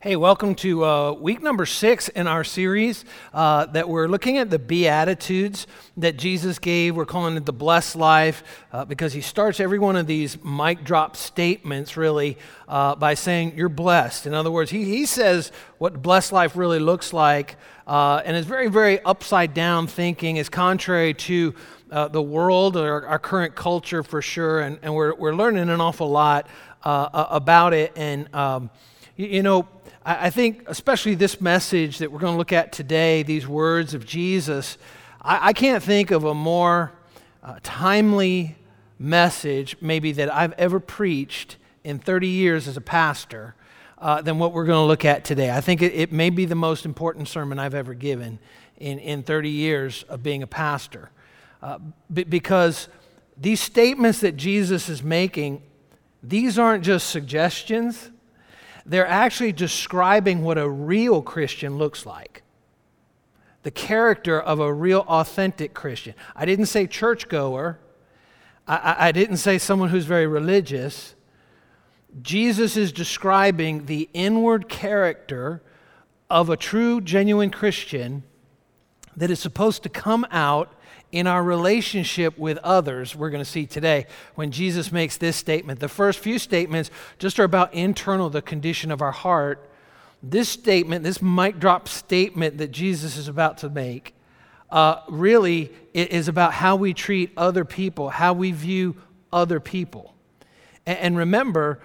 Hey, 0.00 0.14
welcome 0.14 0.54
to 0.54 0.84
uh, 0.84 1.12
week 1.14 1.42
number 1.42 1.66
six 1.66 2.08
in 2.08 2.28
our 2.28 2.44
series 2.44 3.04
uh, 3.34 3.66
that 3.66 3.88
we're 3.88 4.06
looking 4.06 4.38
at 4.38 4.48
the 4.48 4.56
Beatitudes 4.60 5.66
that 5.96 6.16
Jesus 6.16 6.60
gave. 6.60 6.94
We're 6.94 7.04
calling 7.04 7.36
it 7.36 7.44
the 7.44 7.52
blessed 7.52 7.96
life 7.96 8.44
uh, 8.72 8.84
because 8.84 9.12
he 9.12 9.20
starts 9.20 9.58
every 9.58 9.80
one 9.80 9.96
of 9.96 10.06
these 10.06 10.38
mic 10.44 10.84
drop 10.84 11.16
statements 11.16 11.96
really 11.96 12.38
uh, 12.68 12.94
by 12.94 13.14
saying, 13.14 13.54
You're 13.56 13.68
blessed. 13.68 14.28
In 14.28 14.34
other 14.34 14.52
words, 14.52 14.70
he, 14.70 14.84
he 14.84 15.04
says 15.04 15.50
what 15.78 16.00
blessed 16.00 16.30
life 16.30 16.54
really 16.54 16.78
looks 16.78 17.12
like, 17.12 17.56
uh, 17.88 18.22
and 18.24 18.36
it's 18.36 18.46
very, 18.46 18.68
very 18.68 19.00
upside 19.00 19.52
down 19.52 19.88
thinking, 19.88 20.36
is 20.36 20.48
contrary 20.48 21.12
to 21.14 21.56
uh, 21.90 22.06
the 22.06 22.22
world 22.22 22.76
or 22.76 23.04
our 23.04 23.18
current 23.18 23.56
culture 23.56 24.04
for 24.04 24.22
sure, 24.22 24.60
and, 24.60 24.78
and 24.82 24.94
we're, 24.94 25.12
we're 25.16 25.34
learning 25.34 25.68
an 25.68 25.80
awful 25.80 26.08
lot 26.08 26.46
about 26.84 27.74
it. 27.74 27.92
And, 27.96 28.32
um, 28.32 28.70
you, 29.18 29.26
you 29.26 29.42
know, 29.42 29.68
I 30.10 30.30
think, 30.30 30.62
especially 30.68 31.16
this 31.16 31.38
message 31.38 31.98
that 31.98 32.10
we're 32.10 32.20
going 32.20 32.32
to 32.32 32.38
look 32.38 32.52
at 32.52 32.72
today, 32.72 33.22
these 33.22 33.46
words 33.46 33.92
of 33.92 34.06
Jesus, 34.06 34.78
I, 35.20 35.48
I 35.48 35.52
can't 35.52 35.82
think 35.82 36.10
of 36.10 36.24
a 36.24 36.32
more 36.32 36.92
uh, 37.42 37.58
timely 37.62 38.56
message, 38.98 39.76
maybe, 39.82 40.12
that 40.12 40.32
I've 40.34 40.52
ever 40.52 40.80
preached 40.80 41.56
in 41.84 41.98
30 41.98 42.26
years 42.26 42.66
as 42.66 42.78
a 42.78 42.80
pastor 42.80 43.54
uh, 43.98 44.22
than 44.22 44.38
what 44.38 44.54
we're 44.54 44.64
going 44.64 44.82
to 44.82 44.86
look 44.86 45.04
at 45.04 45.24
today. 45.24 45.50
I 45.50 45.60
think 45.60 45.82
it, 45.82 45.92
it, 45.92 46.10
may 46.10 46.30
be 46.30 46.46
the 46.46 46.54
most 46.54 46.86
important 46.86 47.28
sermon 47.28 47.58
I've 47.58 47.74
ever 47.74 47.92
given 47.92 48.38
in, 48.78 48.98
in 49.00 49.22
30 49.22 49.50
years 49.50 50.04
of 50.04 50.22
being 50.22 50.42
a 50.42 50.46
pastor. 50.46 51.10
Uh, 51.62 51.80
b- 52.10 52.24
because 52.24 52.88
these 53.36 53.60
statements 53.60 54.20
that 54.20 54.38
Jesus 54.38 54.88
is 54.88 55.02
making, 55.02 55.62
these 56.22 56.58
aren't 56.58 56.82
just 56.82 57.10
suggestions 57.10 58.10
they're 58.88 59.06
actually 59.06 59.52
describing 59.52 60.42
what 60.42 60.56
a 60.56 60.68
real 60.68 61.20
Christian 61.20 61.76
looks 61.76 62.06
like. 62.06 62.42
The 63.62 63.70
character 63.70 64.40
of 64.40 64.60
a 64.60 64.72
real, 64.72 65.04
authentic 65.06 65.74
Christian. 65.74 66.14
I 66.34 66.46
didn't 66.46 66.66
say 66.66 66.86
churchgoer, 66.86 67.78
I, 68.66 69.08
I 69.08 69.12
didn't 69.12 69.36
say 69.36 69.58
someone 69.58 69.90
who's 69.90 70.06
very 70.06 70.26
religious. 70.26 71.14
Jesus 72.22 72.76
is 72.76 72.90
describing 72.90 73.86
the 73.86 74.08
inward 74.14 74.68
character 74.70 75.62
of 76.30 76.48
a 76.48 76.56
true, 76.56 77.02
genuine 77.02 77.50
Christian 77.50 78.22
that 79.16 79.30
is 79.30 79.38
supposed 79.38 79.82
to 79.82 79.90
come 79.90 80.26
out 80.30 80.72
in 81.10 81.26
our 81.26 81.42
relationship 81.42 82.36
with 82.36 82.58
others, 82.58 83.16
we're 83.16 83.30
going 83.30 83.42
to 83.42 83.50
see 83.50 83.66
today 83.66 84.06
when 84.34 84.50
Jesus 84.50 84.92
makes 84.92 85.16
this 85.16 85.36
statement. 85.36 85.80
The 85.80 85.88
first 85.88 86.18
few 86.18 86.38
statements 86.38 86.90
just 87.18 87.40
are 87.40 87.44
about 87.44 87.72
internal, 87.72 88.28
the 88.28 88.42
condition 88.42 88.90
of 88.90 89.00
our 89.00 89.12
heart. 89.12 89.70
This 90.22 90.48
statement, 90.48 91.04
this 91.04 91.22
mic 91.22 91.58
drop 91.58 91.88
statement 91.88 92.58
that 92.58 92.72
Jesus 92.72 93.16
is 93.16 93.28
about 93.28 93.58
to 93.58 93.70
make, 93.70 94.14
uh, 94.70 95.00
really 95.08 95.72
is 95.94 96.28
about 96.28 96.52
how 96.52 96.76
we 96.76 96.92
treat 96.92 97.30
other 97.36 97.64
people, 97.64 98.10
how 98.10 98.34
we 98.34 98.52
view 98.52 98.96
other 99.32 99.60
people. 99.60 100.14
And, 100.84 100.98
and 100.98 101.16
remember, 101.16 101.80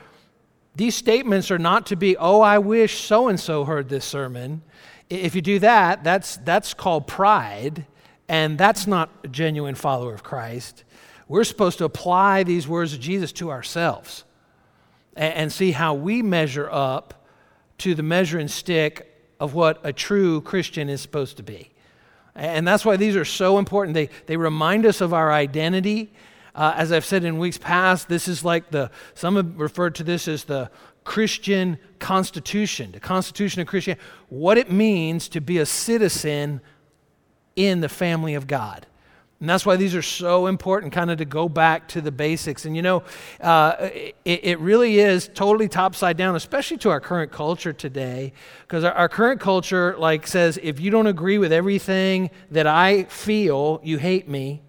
these 0.75 0.95
statements 0.95 1.49
are 1.49 1.59
not 1.59 1.85
to 1.88 1.95
be, 1.95 2.17
oh, 2.17 2.41
I 2.41 2.57
wish 2.57 2.99
so 2.99 3.29
and 3.29 3.39
so 3.39 3.63
heard 3.63 3.88
this 3.88 4.03
sermon. 4.03 4.63
If 5.09 5.33
you 5.33 5.41
do 5.41 5.59
that, 5.59 6.03
that's, 6.03 6.38
that's 6.38 6.73
called 6.73 7.07
pride. 7.07 7.85
And 8.34 8.58
that's 8.58 8.88
not 8.88 9.12
a 9.23 9.28
genuine 9.28 9.76
follower 9.76 10.12
of 10.12 10.23
Christ. 10.23 10.86
We're 11.28 11.44
supposed 11.44 11.78
to 11.78 11.86
apply 11.86 12.42
these 12.42 12.67
words 12.67 12.92
of 12.92 13.00
Jesus 13.00 13.31
to 13.34 13.52
ourselves 13.52 14.23
and, 15.16 15.34
and 15.36 15.52
see 15.52 15.70
how 15.72 15.94
we 15.94 16.23
measure 16.23 16.67
up 16.72 17.28
to 17.78 17.94
the 17.94 18.02
measuring 18.02 18.48
stick 18.48 19.16
of 19.40 19.53
what 19.53 19.80
a 19.84 19.94
true 19.94 20.42
Christian 20.42 20.90
is 20.90 21.00
supposed 21.00 21.38
to 21.38 21.44
be. 21.44 21.70
And 22.34 22.67
that's 22.67 22.84
why 22.84 22.98
these 22.98 23.16
are 23.16 23.23
so 23.23 23.59
important. 23.59 23.94
They, 23.94 24.09
they 24.25 24.36
remind 24.36 24.88
us 24.88 25.00
of 25.00 25.13
our 25.13 25.31
identity. 25.31 26.12
Uh, 26.56 26.74
as 26.75 26.91
I've 26.91 27.06
said 27.06 27.24
in 27.24 27.38
weeks 27.38 27.59
past, 27.59 28.09
this 28.09 28.28
is 28.28 28.44
like 28.44 28.72
the, 28.72 28.90
some 29.13 29.36
have 29.36 29.59
referred 29.59 29.94
to 29.96 30.03
this 30.03 30.28
as 30.28 30.46
the 30.46 30.72
Christian 31.03 31.78
Constitution, 32.00 32.94
the 32.94 33.00
Constitution 33.00 33.62
of 33.62 33.68
Christianity, 33.68 34.03
what 34.30 34.57
it 34.57 34.72
means 34.72 35.30
to 35.30 35.40
be 35.40 35.59
a 35.59 35.68
citizen 35.68 36.62
in 37.56 37.81
the 37.81 37.90
family 37.90 38.34
of 38.36 38.47
God. 38.47 38.88
And 39.44 39.50
that's 39.50 39.66
why 39.66 39.75
these 39.75 39.94
are 39.94 40.02
so 40.02 40.47
important, 40.47 40.94
kind 40.94 41.12
of 41.12 41.18
to 41.18 41.25
go 41.25 41.50
back 41.50 41.90
to 41.90 42.00
the 42.00 42.14
basics. 42.14 42.64
And 42.64 42.78
you 42.78 42.81
know, 42.81 43.03
uh, 43.41 43.90
it, 43.91 44.16
it, 44.24 44.59
really 44.59 45.00
is 45.00 45.30
totally 45.34 45.68
topside 45.68 46.16
down, 46.16 46.38
especially 46.38 46.78
to 46.78 46.90
our 46.90 47.02
current 47.02 47.30
culture 47.30 47.74
today, 47.74 48.31
because 48.62 48.86
our, 48.86 48.94
our, 48.94 49.09
current 49.09 49.42
culture 49.42 49.97
like 49.97 50.28
says, 50.28 50.58
if 50.63 50.80
you 50.80 50.92
don't 50.92 51.08
agree 51.08 51.40
with 51.40 51.52
everything 51.52 52.30
that 52.52 52.68
I 52.68 53.03
feel, 53.03 53.81
you 53.84 53.97
hate 53.97 54.30
me. 54.30 54.62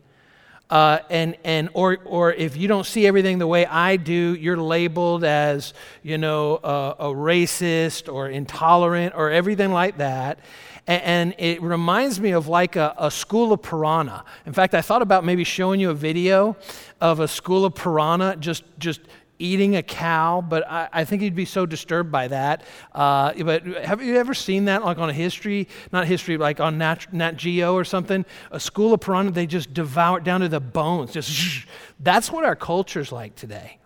Uh, 0.71 0.99
and 1.09 1.37
and 1.44 1.69
or 1.73 1.99
or 2.05 2.33
if 2.33 2.56
you 2.56 2.67
don't 2.67 2.87
see 2.87 3.06
everything 3.06 3.39
the 3.39 3.47
way 3.47 3.65
I 3.67 3.97
do, 3.97 4.34
you're 4.34 4.56
labeled 4.56 5.23
as 5.23 5.73
you 6.03 6.19
know 6.19 6.56
uh, 6.56 6.97
a 6.99 7.06
racist 7.06 8.12
or 8.12 8.28
intolerant 8.28 9.15
or 9.15 9.31
everything 9.31 9.71
like 9.71 9.99
that. 9.99 10.41
And, 10.87 11.34
it 11.39 11.62
reminds 11.62 12.21
me 12.21 12.33
of 12.33 12.47
like 12.47 12.77
a, 12.77 12.95
a 12.99 13.11
school 13.11 13.53
of 13.53 13.62
piranha. 13.62 14.25
In 14.45 14.53
fact, 14.53 14.75
I 14.75 14.83
thought 14.83 15.03
about 15.03 15.25
maybe 15.25 15.43
showing 15.43 15.81
you 15.81 15.91
a 15.91 15.95
video 15.95 16.56
of 17.00 17.21
a 17.21 17.28
school 17.28 17.65
of 17.65 17.75
piranha 17.75 18.37
just, 18.37 18.65
just 18.78 19.00
eating 19.39 19.77
a 19.77 19.83
cow, 19.83 20.44
but 20.47 20.69
I, 20.69 20.89
I, 20.93 21.05
think 21.05 21.23
you'd 21.23 21.34
be 21.34 21.44
so 21.44 21.67
disturbed 21.67 22.12
by 22.12 22.28
that. 22.28 22.62
Uh, 22.93 23.33
but 23.43 23.65
have 23.65 24.03
you 24.03 24.17
ever 24.17 24.34
seen 24.34 24.67
that, 24.67 24.84
like 24.84 24.99
on 24.99 25.11
a 25.11 25.12
history, 25.12 25.69
not 25.93 26.06
history, 26.06 26.37
like 26.37 26.61
on 26.61 26.78
Nat, 26.78 27.12
Nat 27.12 27.37
Geo 27.37 27.75
or 27.75 27.84
something? 27.84 28.25
A 28.50 28.61
school 28.61 28.94
of 28.94 29.00
piranha, 29.00 29.31
they 29.33 29.47
just 29.47 29.75
devour 29.75 30.19
it 30.19 30.25
down 30.25 30.41
to 30.41 30.49
the 30.49 30.61
bones. 30.61 31.12
Just 31.12 31.67
that's 32.00 32.31
what 32.31 32.44
our 32.44 32.56
culture's 32.56 33.11
like 33.11 33.34
today. 33.34 33.78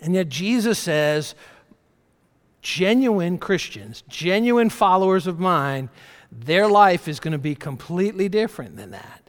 And 0.00 0.14
yet 0.14 0.28
Jesus 0.28 0.78
says, 0.78 1.34
genuine 2.64 3.36
Christians, 3.36 4.02
genuine 4.08 4.70
followers 4.70 5.26
of 5.26 5.38
mine, 5.38 5.90
their 6.32 6.66
life 6.66 7.06
is 7.06 7.20
going 7.20 7.32
to 7.32 7.38
be 7.38 7.54
completely 7.54 8.28
different 8.28 8.76
than 8.76 8.90
that. 8.90 9.20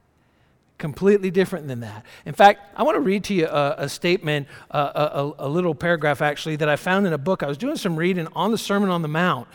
Completely 0.78 1.30
different 1.32 1.68
than 1.68 1.82
that. 1.82 2.06
In 2.26 2.34
fact, 2.34 2.62
I 2.78 2.84
want 2.84 2.96
to 2.96 3.02
read 3.02 3.26
to 3.26 3.34
you 3.34 3.48
a, 3.48 3.76
a 3.80 3.90
statement, 3.90 4.48
a, 4.72 5.34
a, 5.38 5.50
little 5.50 5.76
paragraph 5.76 6.22
actually, 6.22 6.56
that 6.58 6.70
I 6.70 6.78
found 6.78 7.06
in 7.06 7.14
a 7.14 7.18
book. 7.18 7.44
I 7.44 7.48
was 7.48 7.58
doing 7.58 7.76
some 7.76 7.98
reading 7.98 8.28
on 8.36 8.52
the 8.52 8.58
Sermon 8.58 8.90
on 8.90 9.02
the 9.02 9.08
Mount, 9.10 9.48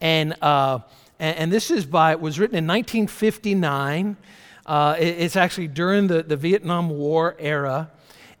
and, 0.00 0.34
uh, 0.40 0.80
and, 1.18 1.36
and, 1.36 1.52
this 1.52 1.70
is 1.70 1.86
by, 1.86 2.12
it 2.12 2.20
was 2.20 2.38
written 2.38 2.56
in 2.56 2.66
1959. 2.66 4.16
Uh, 4.64 4.96
it, 4.98 5.04
it's 5.04 5.36
actually 5.36 5.68
during 5.68 6.06
the, 6.06 6.22
the 6.22 6.36
Vietnam 6.36 6.90
War 6.90 7.36
era. 7.38 7.90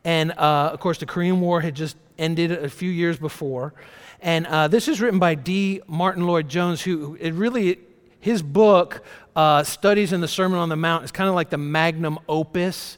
And 0.04 0.32
uh, 0.32 0.70
of 0.72 0.80
course, 0.80 0.98
the 0.98 1.06
Korean 1.06 1.40
War 1.40 1.60
had 1.60 1.74
just 1.74 1.96
ended 2.18 2.52
a 2.52 2.68
few 2.68 2.90
years 2.90 3.18
before. 3.18 3.74
And 4.20 4.46
uh, 4.46 4.68
this 4.68 4.88
is 4.88 5.00
written 5.00 5.18
by 5.18 5.34
D. 5.34 5.80
Martyn 5.86 6.26
Lloyd-Jones, 6.26 6.82
who 6.82 7.16
it 7.20 7.32
really, 7.34 7.78
his 8.20 8.42
book, 8.42 9.04
uh, 9.34 9.62
Studies 9.62 10.12
in 10.12 10.20
the 10.20 10.28
Sermon 10.28 10.58
on 10.58 10.68
the 10.68 10.76
Mount, 10.76 11.04
is 11.04 11.12
kind 11.12 11.28
of 11.28 11.34
like 11.34 11.50
the 11.50 11.58
magnum 11.58 12.18
opus 12.28 12.96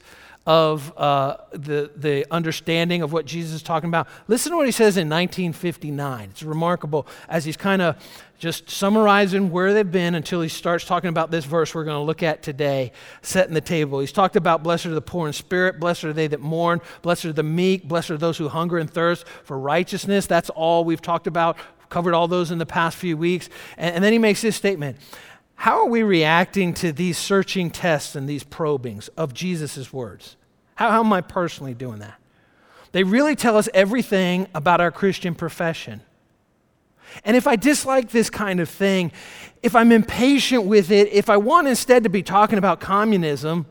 of 0.49 0.97
uh, 0.97 1.37
the, 1.51 1.91
the 1.95 2.25
understanding 2.31 3.03
of 3.03 3.13
what 3.13 3.27
Jesus 3.27 3.53
is 3.53 3.63
talking 3.63 3.91
about. 3.91 4.09
Listen 4.29 4.51
to 4.53 4.57
what 4.57 4.65
he 4.65 4.73
says 4.73 4.97
in 4.97 5.07
1959. 5.07 6.31
It's 6.31 6.43
remarkable 6.43 7.07
as 7.29 7.45
he's 7.45 7.59
kind 7.59 7.83
of 7.83 8.03
just 8.39 8.71
summarizing 8.71 9.51
where 9.51 9.75
they've 9.75 9.93
been 9.93 10.15
until 10.15 10.41
he 10.41 10.49
starts 10.49 10.87
talking 10.87 11.11
about 11.11 11.31
this 11.31 11.45
verse 11.45 11.75
we're 11.75 11.85
going 11.85 12.01
to 12.01 12.03
look 12.03 12.23
at 12.23 12.43
today, 12.43 12.93
setting 13.21 13.53
the 13.53 13.61
table. 13.61 14.01
He's 14.01 14.11
talked 14.11 14.37
about 14.37 14.63
blessed 14.63 14.87
are 14.87 14.95
the 14.95 15.03
poor 15.03 15.27
in 15.27 15.35
spirit, 15.35 15.79
blessed 15.79 16.05
are 16.05 16.15
they 16.15 16.29
that 16.29 16.41
mourn, 16.41 16.81
blessed 17.03 17.27
are 17.27 17.33
the 17.35 17.43
meek, 17.43 17.87
blessed 17.87 18.13
are 18.13 18.17
those 18.17 18.39
who 18.39 18.49
hunger 18.49 18.79
and 18.79 18.91
thirst 18.91 19.27
for 19.45 19.59
righteousness. 19.59 20.27
That's 20.27 20.49
all 20.49 20.83
we've 20.83 21.03
talked 21.03 21.27
about, 21.27 21.59
covered 21.91 22.15
all 22.15 22.27
those 22.27 22.51
in 22.51 22.57
the 22.57 22.65
past 22.65 22.97
few 22.97 23.19
weeks. 23.19 23.51
And, 23.77 23.97
and 23.97 24.03
then 24.03 24.15
he 24.15 24.19
makes 24.19 24.41
this 24.41 24.57
statement 24.57 24.97
How 25.57 25.81
are 25.81 25.89
we 25.89 26.03
reacting 26.03 26.73
to 26.75 26.91
these 26.91 27.19
searching 27.19 27.71
tests 27.71 28.15
and 28.15 28.27
these 28.27 28.45
probings 28.45 29.09
of 29.09 29.35
Jesus' 29.35 29.93
words? 29.93 30.37
How, 30.79 30.93
how 30.93 31.01
am 31.01 31.13
I 31.13 31.23
personally 31.23 31.75
doing 31.75 31.99
that? 31.99 32.15
They 32.93 33.03
really 33.03 33.35
tell 33.35 33.57
us 33.57 33.69
everything 33.75 34.47
about 34.55 34.81
our 34.81 34.93
Christian 34.93 35.35
profession. 35.35 36.03
And 37.25 37.37
if 37.37 37.49
I 37.49 37.57
dislike 37.57 38.11
this 38.11 38.31
kind 38.31 38.61
of 38.61 38.69
thing, 38.69 39.11
if 39.61 39.75
I'm 39.75 39.91
impatient 39.91 40.67
with 40.67 40.93
it, 40.93 41.13
if 41.13 41.29
I 41.29 41.37
want 41.37 41.67
instead 41.67 42.05
to 42.05 42.09
be 42.09 42.23
talking 42.23 42.59
about 42.59 42.79
communism, 42.79 43.67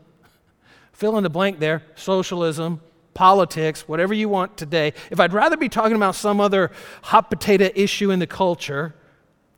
fill 0.92 1.16
in 1.16 1.22
the 1.22 1.30
blank 1.30 1.60
there, 1.60 1.82
socialism, 1.94 2.82
politics, 3.14 3.88
whatever 3.88 4.12
you 4.12 4.28
want 4.28 4.58
today, 4.58 4.92
if 5.10 5.18
I'd 5.18 5.32
rather 5.32 5.56
be 5.56 5.70
talking 5.70 5.96
about 5.96 6.14
some 6.14 6.42
other 6.42 6.70
hot 7.04 7.30
potato 7.30 7.70
issue 7.74 8.10
in 8.10 8.18
the 8.18 8.26
culture, 8.26 8.94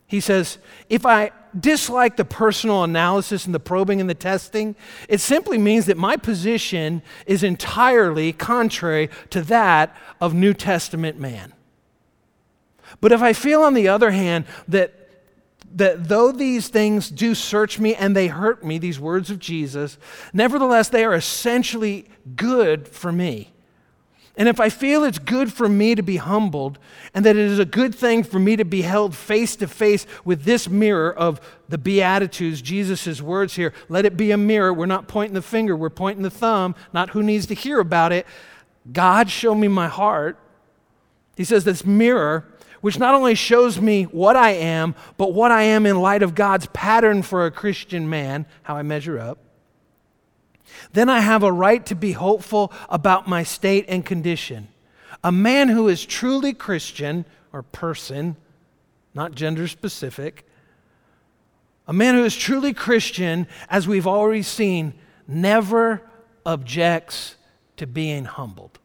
he 0.06 0.20
says, 0.20 0.58
if 0.88 1.04
I 1.04 1.32
dislike 1.58 2.16
the 2.16 2.24
personal 2.24 2.84
analysis 2.84 3.46
and 3.46 3.54
the 3.54 3.60
probing 3.60 4.00
and 4.00 4.08
the 4.08 4.14
testing, 4.14 4.76
it 5.08 5.20
simply 5.20 5.58
means 5.58 5.86
that 5.86 5.96
my 5.96 6.16
position 6.16 7.02
is 7.26 7.42
entirely 7.42 8.32
contrary 8.32 9.10
to 9.30 9.42
that 9.42 9.96
of 10.20 10.34
New 10.34 10.54
Testament 10.54 11.18
man. 11.18 11.52
But 13.00 13.12
if 13.12 13.22
I 13.22 13.32
feel, 13.32 13.62
on 13.62 13.74
the 13.74 13.88
other 13.88 14.10
hand, 14.10 14.44
that 14.68 14.94
that 15.72 16.08
though 16.08 16.32
these 16.32 16.68
things 16.68 17.10
do 17.10 17.34
search 17.34 17.78
me 17.78 17.94
and 17.94 18.16
they 18.16 18.26
hurt 18.26 18.64
me, 18.64 18.78
these 18.78 18.98
words 18.98 19.30
of 19.30 19.38
Jesus, 19.38 19.98
nevertheless, 20.32 20.88
they 20.88 21.04
are 21.04 21.14
essentially 21.14 22.08
good 22.34 22.88
for 22.88 23.12
me. 23.12 23.52
And 24.36 24.48
if 24.48 24.60
I 24.60 24.68
feel 24.68 25.04
it's 25.04 25.18
good 25.18 25.52
for 25.52 25.68
me 25.68 25.94
to 25.94 26.02
be 26.02 26.16
humbled 26.16 26.78
and 27.12 27.26
that 27.26 27.36
it 27.36 27.44
is 27.44 27.58
a 27.58 27.64
good 27.64 27.94
thing 27.94 28.22
for 28.22 28.38
me 28.38 28.56
to 28.56 28.64
be 28.64 28.82
held 28.82 29.14
face 29.14 29.56
to 29.56 29.66
face 29.66 30.06
with 30.24 30.44
this 30.44 30.68
mirror 30.68 31.12
of 31.12 31.40
the 31.68 31.78
Beatitudes, 31.78 32.62
Jesus' 32.62 33.20
words 33.20 33.56
here, 33.56 33.74
let 33.88 34.06
it 34.06 34.16
be 34.16 34.30
a 34.30 34.36
mirror. 34.36 34.72
We're 34.72 34.86
not 34.86 35.08
pointing 35.08 35.34
the 35.34 35.42
finger, 35.42 35.76
we're 35.76 35.90
pointing 35.90 36.22
the 36.22 36.30
thumb, 36.30 36.74
not 36.92 37.10
who 37.10 37.22
needs 37.22 37.46
to 37.46 37.54
hear 37.54 37.80
about 37.80 38.12
it. 38.12 38.26
God, 38.90 39.28
show 39.28 39.54
me 39.54 39.68
my 39.68 39.88
heart. 39.88 40.38
He 41.36 41.44
says, 41.44 41.64
this 41.64 41.84
mirror 41.84 42.46
which 42.80 42.98
not 42.98 43.14
only 43.14 43.34
shows 43.34 43.80
me 43.80 44.04
what 44.04 44.36
I 44.36 44.52
am, 44.52 44.94
but 45.16 45.34
what 45.34 45.52
I 45.52 45.64
am 45.64 45.86
in 45.86 46.00
light 46.00 46.22
of 46.22 46.34
God's 46.34 46.66
pattern 46.66 47.22
for 47.22 47.44
a 47.46 47.50
Christian 47.50 48.08
man, 48.08 48.46
how 48.62 48.76
I 48.76 48.82
measure 48.82 49.18
up. 49.18 49.38
Then 50.92 51.08
I 51.08 51.20
have 51.20 51.42
a 51.42 51.52
right 51.52 51.84
to 51.86 51.94
be 51.94 52.12
hopeful 52.12 52.72
about 52.88 53.28
my 53.28 53.42
state 53.42 53.86
and 53.88 54.04
condition. 54.04 54.68
A 55.22 55.32
man 55.32 55.68
who 55.68 55.88
is 55.88 56.04
truly 56.04 56.52
Christian, 56.52 57.24
or 57.52 57.62
person, 57.62 58.36
not 59.14 59.34
gender 59.34 59.68
specific, 59.68 60.46
a 61.86 61.92
man 61.92 62.14
who 62.14 62.24
is 62.24 62.36
truly 62.36 62.72
Christian, 62.72 63.48
as 63.68 63.88
we've 63.88 64.06
already 64.06 64.42
seen, 64.42 64.94
never 65.26 66.02
objects 66.46 67.34
to 67.76 67.86
being 67.86 68.24
humbled. 68.24 68.78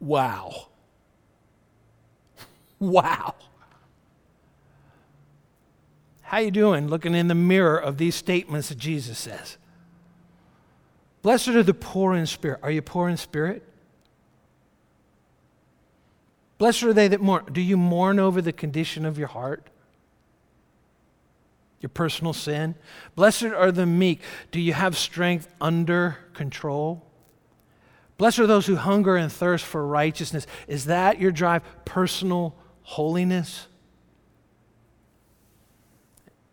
Wow. 0.00 0.68
Wow. 2.78 3.34
How 6.30 6.38
you 6.38 6.52
doing 6.52 6.86
looking 6.86 7.16
in 7.16 7.26
the 7.26 7.34
mirror 7.34 7.76
of 7.76 7.98
these 7.98 8.14
statements 8.14 8.68
that 8.68 8.78
Jesus 8.78 9.18
says? 9.18 9.56
Blessed 11.22 11.48
are 11.48 11.64
the 11.64 11.74
poor 11.74 12.14
in 12.14 12.24
spirit. 12.24 12.60
Are 12.62 12.70
you 12.70 12.82
poor 12.82 13.08
in 13.08 13.16
spirit? 13.16 13.64
Blessed 16.56 16.84
are 16.84 16.92
they 16.92 17.08
that 17.08 17.20
mourn. 17.20 17.46
Do 17.50 17.60
you 17.60 17.76
mourn 17.76 18.20
over 18.20 18.40
the 18.40 18.52
condition 18.52 19.04
of 19.04 19.18
your 19.18 19.26
heart? 19.26 19.70
Your 21.80 21.90
personal 21.90 22.32
sin? 22.32 22.76
Blessed 23.16 23.46
are 23.46 23.72
the 23.72 23.84
meek. 23.84 24.20
Do 24.52 24.60
you 24.60 24.72
have 24.72 24.96
strength 24.96 25.52
under 25.60 26.16
control? 26.34 27.04
Blessed 28.18 28.38
are 28.38 28.46
those 28.46 28.66
who 28.66 28.76
hunger 28.76 29.16
and 29.16 29.32
thirst 29.32 29.64
for 29.64 29.84
righteousness. 29.84 30.46
Is 30.68 30.84
that 30.84 31.20
your 31.20 31.32
drive? 31.32 31.64
Personal 31.84 32.54
holiness. 32.82 33.66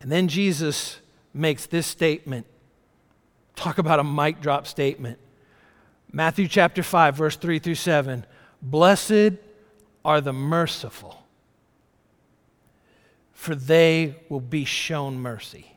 And 0.01 0.11
then 0.11 0.27
Jesus 0.27 0.99
makes 1.33 1.65
this 1.65 1.88
statement. 1.88 2.45
Talk 3.55 3.77
about 3.77 3.99
a 3.99 4.03
mic 4.03 4.41
drop 4.41 4.67
statement. 4.67 5.19
Matthew 6.11 6.47
chapter 6.47 6.83
5, 6.83 7.15
verse 7.15 7.35
3 7.35 7.59
through 7.59 7.75
7. 7.75 8.25
Blessed 8.61 9.33
are 10.05 10.21
the 10.21 10.33
merciful, 10.33 11.23
for 13.33 13.55
they 13.55 14.15
will 14.29 14.39
be 14.39 14.65
shown 14.65 15.19
mercy. 15.19 15.73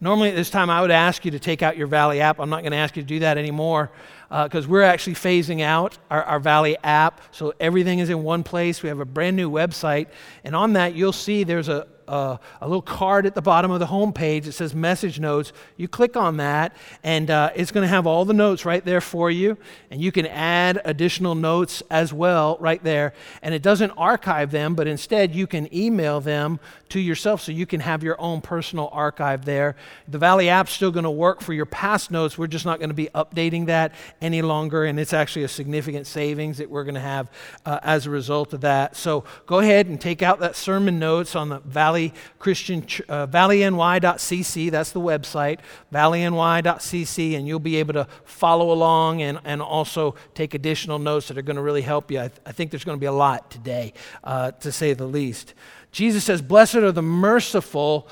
Normally 0.00 0.30
at 0.30 0.34
this 0.34 0.50
time, 0.50 0.70
I 0.70 0.80
would 0.80 0.90
ask 0.90 1.24
you 1.24 1.30
to 1.30 1.38
take 1.38 1.62
out 1.62 1.76
your 1.76 1.86
Valley 1.86 2.20
app. 2.20 2.40
I'm 2.40 2.50
not 2.50 2.62
going 2.62 2.72
to 2.72 2.78
ask 2.78 2.96
you 2.96 3.02
to 3.02 3.06
do 3.06 3.20
that 3.20 3.38
anymore 3.38 3.92
because 4.28 4.64
uh, 4.66 4.68
we're 4.68 4.82
actually 4.82 5.14
phasing 5.14 5.60
out 5.60 5.96
our, 6.10 6.24
our, 6.24 6.40
Valley 6.40 6.76
app. 6.82 7.20
So 7.30 7.54
everything 7.60 8.00
is 8.00 8.10
in 8.10 8.24
one 8.24 8.42
place. 8.42 8.82
We 8.82 8.88
have 8.88 8.98
a 8.98 9.04
brand 9.04 9.36
new 9.36 9.48
website. 9.48 10.08
And 10.42 10.56
on 10.56 10.72
that, 10.72 10.96
you'll 10.96 11.12
see 11.12 11.44
there's 11.44 11.68
a, 11.68 11.86
a, 12.12 12.40
a 12.60 12.68
little 12.68 12.82
card 12.82 13.26
at 13.26 13.34
the 13.34 13.42
bottom 13.42 13.70
of 13.70 13.80
the 13.80 13.86
home 13.86 14.12
page 14.12 14.44
that 14.44 14.52
says 14.52 14.74
message 14.74 15.18
notes. 15.18 15.52
You 15.76 15.88
click 15.88 16.16
on 16.16 16.36
that, 16.36 16.76
and 17.02 17.30
uh, 17.30 17.50
it's 17.56 17.72
going 17.72 17.82
to 17.82 17.88
have 17.88 18.06
all 18.06 18.24
the 18.24 18.34
notes 18.34 18.64
right 18.64 18.84
there 18.84 19.00
for 19.00 19.30
you. 19.30 19.56
And 19.90 20.00
you 20.00 20.12
can 20.12 20.26
add 20.26 20.80
additional 20.84 21.34
notes 21.34 21.82
as 21.90 22.12
well 22.12 22.56
right 22.60 22.82
there. 22.84 23.14
And 23.40 23.54
it 23.54 23.62
doesn't 23.62 23.90
archive 23.92 24.50
them, 24.50 24.74
but 24.74 24.86
instead 24.86 25.34
you 25.34 25.46
can 25.46 25.74
email 25.74 26.20
them 26.20 26.60
to 26.92 27.00
yourself 27.00 27.40
so 27.40 27.52
you 27.52 27.64
can 27.64 27.80
have 27.80 28.02
your 28.02 28.20
own 28.20 28.42
personal 28.42 28.90
archive 28.92 29.46
there. 29.46 29.76
The 30.08 30.18
Valley 30.18 30.50
app's 30.50 30.72
still 30.72 30.90
going 30.90 31.04
to 31.04 31.10
work 31.10 31.40
for 31.40 31.54
your 31.54 31.64
past 31.64 32.10
notes. 32.10 32.36
We're 32.36 32.48
just 32.48 32.66
not 32.66 32.80
going 32.80 32.90
to 32.90 32.94
be 32.94 33.08
updating 33.14 33.66
that 33.66 33.94
any 34.20 34.42
longer, 34.42 34.84
and 34.84 35.00
it's 35.00 35.14
actually 35.14 35.44
a 35.44 35.48
significant 35.48 36.06
savings 36.06 36.58
that 36.58 36.68
we're 36.68 36.84
going 36.84 36.96
to 36.96 37.00
have 37.00 37.30
uh, 37.64 37.80
as 37.82 38.06
a 38.06 38.10
result 38.10 38.52
of 38.52 38.60
that. 38.60 38.94
So 38.94 39.24
go 39.46 39.60
ahead 39.60 39.86
and 39.86 39.98
take 39.98 40.22
out 40.22 40.40
that 40.40 40.54
sermon 40.54 40.98
notes 40.98 41.34
on 41.34 41.48
the 41.48 41.60
Valley 41.60 42.12
Christian 42.38 42.82
uh, 43.08 43.26
valleyny.cc. 43.26 44.70
That's 44.70 44.92
the 44.92 45.00
website, 45.00 45.60
valleyny.cc, 45.92 47.36
and 47.38 47.48
you'll 47.48 47.58
be 47.58 47.76
able 47.76 47.94
to 47.94 48.06
follow 48.24 48.70
along 48.70 49.22
and, 49.22 49.40
and 49.44 49.62
also 49.62 50.14
take 50.34 50.52
additional 50.52 50.98
notes 50.98 51.28
that 51.28 51.38
are 51.38 51.42
going 51.42 51.56
to 51.56 51.62
really 51.62 51.80
help 51.80 52.10
you. 52.10 52.20
I, 52.20 52.28
th- 52.28 52.40
I 52.44 52.52
think 52.52 52.70
there's 52.70 52.84
going 52.84 52.98
to 52.98 53.00
be 53.00 53.06
a 53.06 53.12
lot 53.12 53.50
today, 53.50 53.94
uh, 54.22 54.50
to 54.50 54.70
say 54.70 54.92
the 54.92 55.06
least. 55.06 55.54
Jesus 55.92 56.24
says, 56.24 56.40
Blessed 56.42 56.76
are 56.76 56.90
the 56.90 57.02
merciful, 57.02 58.08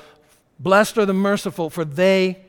blessed 0.59 0.99
are 0.99 1.05
the 1.05 1.13
merciful, 1.13 1.69
for 1.69 1.83
they 1.83 2.45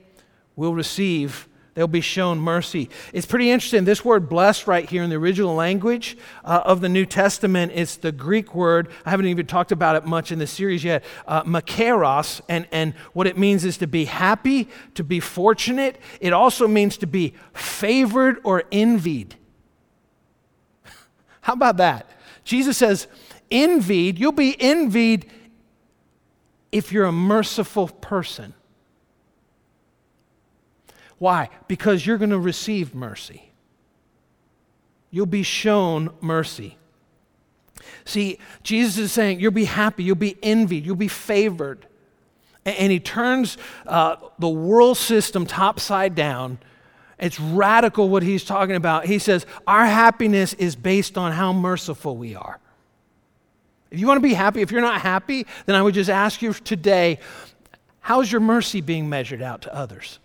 will 0.54 0.74
receive, 0.74 1.48
they'll 1.72 1.88
be 1.88 2.02
shown 2.02 2.38
mercy. 2.38 2.90
It's 3.14 3.24
pretty 3.24 3.50
interesting. 3.50 3.84
This 3.84 4.04
word 4.04 4.28
blessed 4.28 4.66
right 4.66 4.88
here 4.88 5.02
in 5.02 5.08
the 5.08 5.16
original 5.16 5.54
language 5.54 6.18
uh, 6.44 6.60
of 6.66 6.82
the 6.82 6.90
New 6.90 7.06
Testament, 7.06 7.72
it's 7.74 7.96
the 7.96 8.12
Greek 8.12 8.54
word. 8.54 8.88
I 9.06 9.10
haven't 9.10 9.24
even 9.26 9.46
talked 9.46 9.72
about 9.72 9.96
it 9.96 10.04
much 10.04 10.30
in 10.30 10.38
the 10.38 10.46
series 10.46 10.84
yet, 10.84 11.02
uh, 11.26 11.42
and, 11.46 12.68
and 12.70 12.94
what 13.14 13.26
it 13.26 13.38
means 13.38 13.64
is 13.64 13.78
to 13.78 13.86
be 13.86 14.04
happy, 14.04 14.68
to 14.94 15.02
be 15.02 15.18
fortunate. 15.18 15.98
It 16.20 16.34
also 16.34 16.68
means 16.68 16.98
to 16.98 17.06
be 17.06 17.32
favored 17.54 18.36
or 18.44 18.64
envied. 18.70 19.36
How 21.40 21.54
about 21.54 21.78
that? 21.78 22.10
Jesus 22.44 22.76
says, 22.76 23.06
envied, 23.52 24.18
you'll 24.18 24.32
be 24.32 24.60
envied 24.60 25.30
if 26.72 26.90
you're 26.90 27.04
a 27.04 27.12
merciful 27.12 27.88
person. 27.88 28.54
Why? 31.18 31.50
Because 31.68 32.04
you're 32.04 32.18
going 32.18 32.30
to 32.30 32.38
receive 32.38 32.94
mercy. 32.94 33.52
You'll 35.10 35.26
be 35.26 35.42
shown 35.42 36.10
mercy. 36.20 36.76
See, 38.04 38.38
Jesus 38.62 38.98
is 38.98 39.12
saying 39.12 39.38
you'll 39.38 39.52
be 39.52 39.66
happy, 39.66 40.02
you'll 40.02 40.16
be 40.16 40.36
envied, 40.42 40.84
you'll 40.84 40.96
be 40.96 41.08
favored. 41.08 41.86
And 42.64 42.90
he 42.90 43.00
turns 43.00 43.58
uh, 43.86 44.16
the 44.38 44.48
world 44.48 44.96
system 44.96 45.46
topside 45.46 46.14
down. 46.14 46.58
It's 47.18 47.38
radical 47.38 48.08
what 48.08 48.22
he's 48.22 48.44
talking 48.44 48.76
about. 48.76 49.06
He 49.06 49.18
says, 49.18 49.46
Our 49.66 49.86
happiness 49.86 50.54
is 50.54 50.74
based 50.74 51.18
on 51.18 51.32
how 51.32 51.52
merciful 51.52 52.16
we 52.16 52.34
are. 52.34 52.58
If 53.92 54.00
you 54.00 54.06
want 54.06 54.16
to 54.16 54.22
be 54.22 54.32
happy, 54.32 54.62
if 54.62 54.72
you're 54.72 54.80
not 54.80 55.02
happy, 55.02 55.46
then 55.66 55.76
I 55.76 55.82
would 55.82 55.92
just 55.92 56.08
ask 56.08 56.40
you 56.40 56.54
today 56.54 57.18
how's 58.00 58.32
your 58.32 58.40
mercy 58.40 58.80
being 58.80 59.08
measured 59.08 59.42
out 59.42 59.62
to 59.62 59.74
others? 59.74 60.18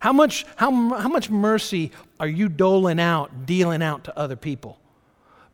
How 0.00 0.12
much, 0.12 0.44
how, 0.56 0.70
how 0.70 1.08
much 1.08 1.30
mercy 1.30 1.92
are 2.20 2.28
you 2.28 2.50
doling 2.50 3.00
out, 3.00 3.46
dealing 3.46 3.82
out 3.82 4.04
to 4.04 4.18
other 4.18 4.36
people? 4.36 4.78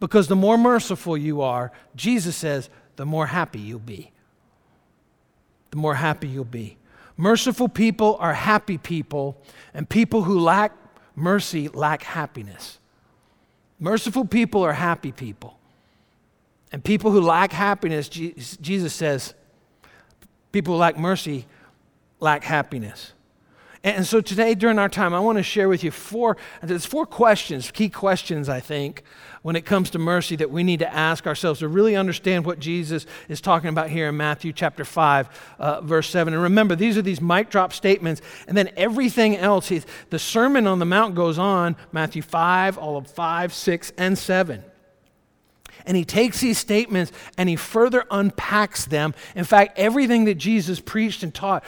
Because 0.00 0.26
the 0.26 0.36
more 0.36 0.58
merciful 0.58 1.16
you 1.16 1.40
are, 1.40 1.70
Jesus 1.94 2.34
says, 2.34 2.68
the 2.96 3.06
more 3.06 3.26
happy 3.28 3.60
you'll 3.60 3.78
be. 3.78 4.10
The 5.70 5.76
more 5.76 5.94
happy 5.94 6.26
you'll 6.26 6.44
be. 6.44 6.78
Merciful 7.16 7.68
people 7.68 8.16
are 8.18 8.34
happy 8.34 8.78
people, 8.78 9.40
and 9.72 9.88
people 9.88 10.22
who 10.22 10.40
lack 10.40 10.72
mercy 11.14 11.68
lack 11.68 12.02
happiness. 12.02 12.78
Merciful 13.78 14.24
people 14.24 14.62
are 14.62 14.72
happy 14.72 15.12
people. 15.12 15.57
And 16.72 16.84
people 16.84 17.10
who 17.10 17.20
lack 17.20 17.52
happiness, 17.52 18.08
Jesus 18.08 18.92
says, 18.92 19.34
people 20.52 20.74
who 20.74 20.80
lack 20.80 20.98
mercy 20.98 21.46
lack 22.20 22.44
happiness. 22.44 23.12
And 23.84 24.04
so 24.04 24.20
today, 24.20 24.54
during 24.56 24.78
our 24.78 24.88
time, 24.88 25.14
I 25.14 25.20
want 25.20 25.38
to 25.38 25.42
share 25.42 25.68
with 25.68 25.84
you 25.84 25.92
four, 25.92 26.36
there's 26.62 26.84
four 26.84 27.06
questions, 27.06 27.70
key 27.70 27.88
questions, 27.88 28.48
I 28.48 28.58
think, 28.58 29.04
when 29.42 29.54
it 29.54 29.64
comes 29.64 29.90
to 29.90 30.00
mercy 30.00 30.34
that 30.36 30.50
we 30.50 30.64
need 30.64 30.80
to 30.80 30.92
ask 30.92 31.28
ourselves 31.28 31.60
to 31.60 31.68
really 31.68 31.94
understand 31.94 32.44
what 32.44 32.58
Jesus 32.58 33.06
is 33.28 33.40
talking 33.40 33.68
about 33.68 33.88
here 33.88 34.08
in 34.08 34.16
Matthew 34.16 34.52
chapter 34.52 34.84
5, 34.84 35.54
uh, 35.60 35.80
verse 35.82 36.10
7. 36.10 36.34
And 36.34 36.42
remember, 36.42 36.74
these 36.74 36.98
are 36.98 37.02
these 37.02 37.20
mic 37.20 37.50
drop 37.50 37.72
statements, 37.72 38.20
and 38.48 38.56
then 38.56 38.68
everything 38.76 39.36
else, 39.36 39.72
the 40.10 40.18
Sermon 40.18 40.66
on 40.66 40.80
the 40.80 40.84
Mount 40.84 41.14
goes 41.14 41.38
on, 41.38 41.76
Matthew 41.92 42.22
5, 42.22 42.78
all 42.78 42.96
of 42.96 43.06
5, 43.06 43.54
6, 43.54 43.92
and 43.96 44.18
7. 44.18 44.64
And 45.88 45.96
he 45.96 46.04
takes 46.04 46.40
these 46.40 46.58
statements 46.58 47.12
and 47.38 47.48
he 47.48 47.56
further 47.56 48.04
unpacks 48.10 48.84
them. 48.84 49.14
In 49.34 49.44
fact, 49.44 49.78
everything 49.78 50.26
that 50.26 50.34
Jesus 50.34 50.80
preached 50.80 51.22
and 51.22 51.34
taught 51.34 51.64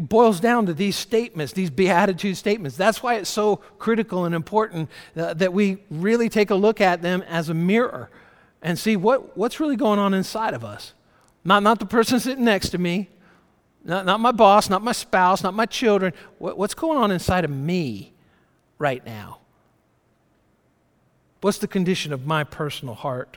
boils 0.00 0.40
down 0.40 0.64
to 0.64 0.72
these 0.72 0.96
statements, 0.96 1.52
these 1.52 1.68
beatitude 1.68 2.38
statements. 2.38 2.78
That's 2.78 3.02
why 3.02 3.16
it's 3.16 3.28
so 3.28 3.56
critical 3.78 4.24
and 4.24 4.34
important 4.34 4.88
uh, 5.14 5.34
that 5.34 5.52
we 5.52 5.76
really 5.90 6.30
take 6.30 6.48
a 6.48 6.54
look 6.54 6.80
at 6.80 7.02
them 7.02 7.20
as 7.28 7.50
a 7.50 7.54
mirror 7.54 8.08
and 8.62 8.78
see 8.78 8.96
what, 8.96 9.36
what's 9.36 9.60
really 9.60 9.76
going 9.76 9.98
on 9.98 10.14
inside 10.14 10.54
of 10.54 10.64
us. 10.64 10.94
Not, 11.44 11.62
not 11.62 11.80
the 11.80 11.86
person 11.86 12.18
sitting 12.18 12.46
next 12.46 12.70
to 12.70 12.78
me, 12.78 13.10
not, 13.84 14.06
not 14.06 14.20
my 14.20 14.32
boss, 14.32 14.70
not 14.70 14.82
my 14.82 14.92
spouse, 14.92 15.42
not 15.42 15.52
my 15.52 15.66
children. 15.66 16.14
What, 16.38 16.56
what's 16.56 16.72
going 16.72 16.96
on 16.96 17.10
inside 17.10 17.44
of 17.44 17.50
me 17.50 18.14
right 18.78 19.04
now? 19.04 19.40
What's 21.44 21.58
the 21.58 21.68
condition 21.68 22.14
of 22.14 22.24
my 22.24 22.42
personal 22.42 22.94
heart? 22.94 23.36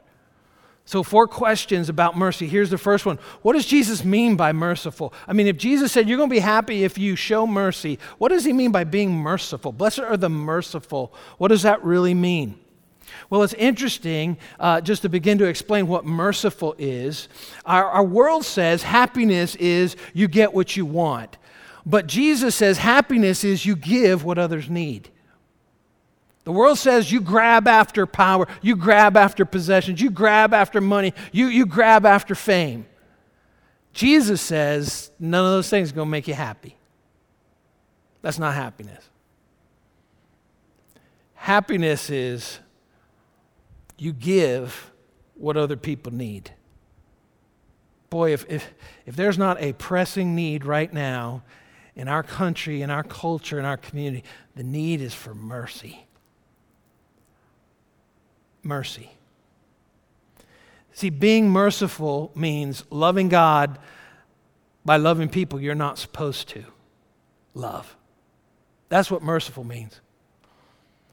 So, 0.85 1.03
four 1.03 1.27
questions 1.27 1.89
about 1.89 2.15
mercy. 2.15 2.47
Here's 2.47 2.69
the 2.69 2.77
first 2.77 3.05
one 3.05 3.17
What 3.41 3.51
does 3.51 3.65
Jesus 3.65 4.05
mean 4.05 4.37
by 4.37 4.53
merciful? 4.53 5.13
I 5.27 5.33
mean, 5.33 5.45
if 5.45 5.57
Jesus 5.57 5.91
said 5.91 6.07
you're 6.07 6.15
going 6.17 6.29
to 6.29 6.33
be 6.33 6.39
happy 6.39 6.85
if 6.85 6.97
you 6.97 7.17
show 7.17 7.45
mercy, 7.45 7.99
what 8.17 8.29
does 8.29 8.45
he 8.45 8.53
mean 8.53 8.71
by 8.71 8.85
being 8.85 9.13
merciful? 9.13 9.73
Blessed 9.73 9.99
are 9.99 10.15
the 10.15 10.29
merciful. 10.29 11.13
What 11.37 11.49
does 11.49 11.63
that 11.63 11.83
really 11.83 12.13
mean? 12.13 12.57
Well, 13.29 13.43
it's 13.43 13.53
interesting 13.55 14.37
uh, 14.57 14.79
just 14.79 15.01
to 15.01 15.09
begin 15.09 15.37
to 15.39 15.45
explain 15.45 15.87
what 15.87 16.05
merciful 16.05 16.75
is. 16.77 17.27
Our, 17.65 17.89
our 17.89 18.05
world 18.05 18.45
says 18.45 18.83
happiness 18.83 19.53
is 19.55 19.97
you 20.13 20.29
get 20.29 20.53
what 20.53 20.77
you 20.77 20.85
want, 20.85 21.37
but 21.85 22.07
Jesus 22.07 22.55
says 22.55 22.77
happiness 22.77 23.43
is 23.43 23.65
you 23.65 23.75
give 23.75 24.23
what 24.23 24.37
others 24.37 24.69
need. 24.69 25.09
The 26.47 26.53
world 26.53 26.77
says 26.77 27.11
you 27.11 27.19
grab 27.19 27.67
after 27.67 28.05
power, 28.05 28.47
you 28.61 28.77
grab 28.77 29.17
after 29.17 29.43
possessions, 29.43 29.99
you 29.99 30.09
grab 30.09 30.53
after 30.53 30.79
money, 30.79 31.13
you, 31.33 31.47
you 31.47 31.65
grab 31.65 32.05
after 32.05 32.35
fame. 32.35 32.85
Jesus 33.91 34.41
says 34.41 35.11
none 35.19 35.43
of 35.43 35.51
those 35.51 35.69
things 35.69 35.91
are 35.91 35.95
going 35.95 36.07
to 36.07 36.09
make 36.09 36.25
you 36.25 36.35
happy. 36.35 36.77
That's 38.21 38.39
not 38.39 38.53
happiness. 38.53 39.09
Happiness 41.33 42.09
is 42.09 42.59
you 43.97 44.13
give 44.13 44.93
what 45.35 45.57
other 45.57 45.75
people 45.75 46.13
need. 46.13 46.51
Boy, 48.09 48.31
if, 48.31 48.45
if, 48.47 48.73
if 49.05 49.17
there's 49.17 49.37
not 49.37 49.61
a 49.61 49.73
pressing 49.73 50.33
need 50.33 50.63
right 50.63 50.93
now 50.93 51.43
in 51.93 52.07
our 52.07 52.23
country, 52.23 52.83
in 52.83 52.89
our 52.89 53.03
culture, 53.03 53.59
in 53.59 53.65
our 53.65 53.75
community, 53.75 54.23
the 54.55 54.63
need 54.63 55.01
is 55.01 55.13
for 55.13 55.35
mercy 55.35 56.06
mercy. 58.63 59.11
See, 60.93 61.09
being 61.09 61.49
merciful 61.49 62.31
means 62.35 62.83
loving 62.89 63.29
God 63.29 63.77
by 64.83 64.97
loving 64.97 65.29
people 65.29 65.59
you're 65.59 65.75
not 65.75 65.97
supposed 65.97 66.49
to 66.49 66.63
love. 67.53 67.95
That's 68.89 69.11
what 69.11 69.21
merciful 69.21 69.63
means. 69.63 70.01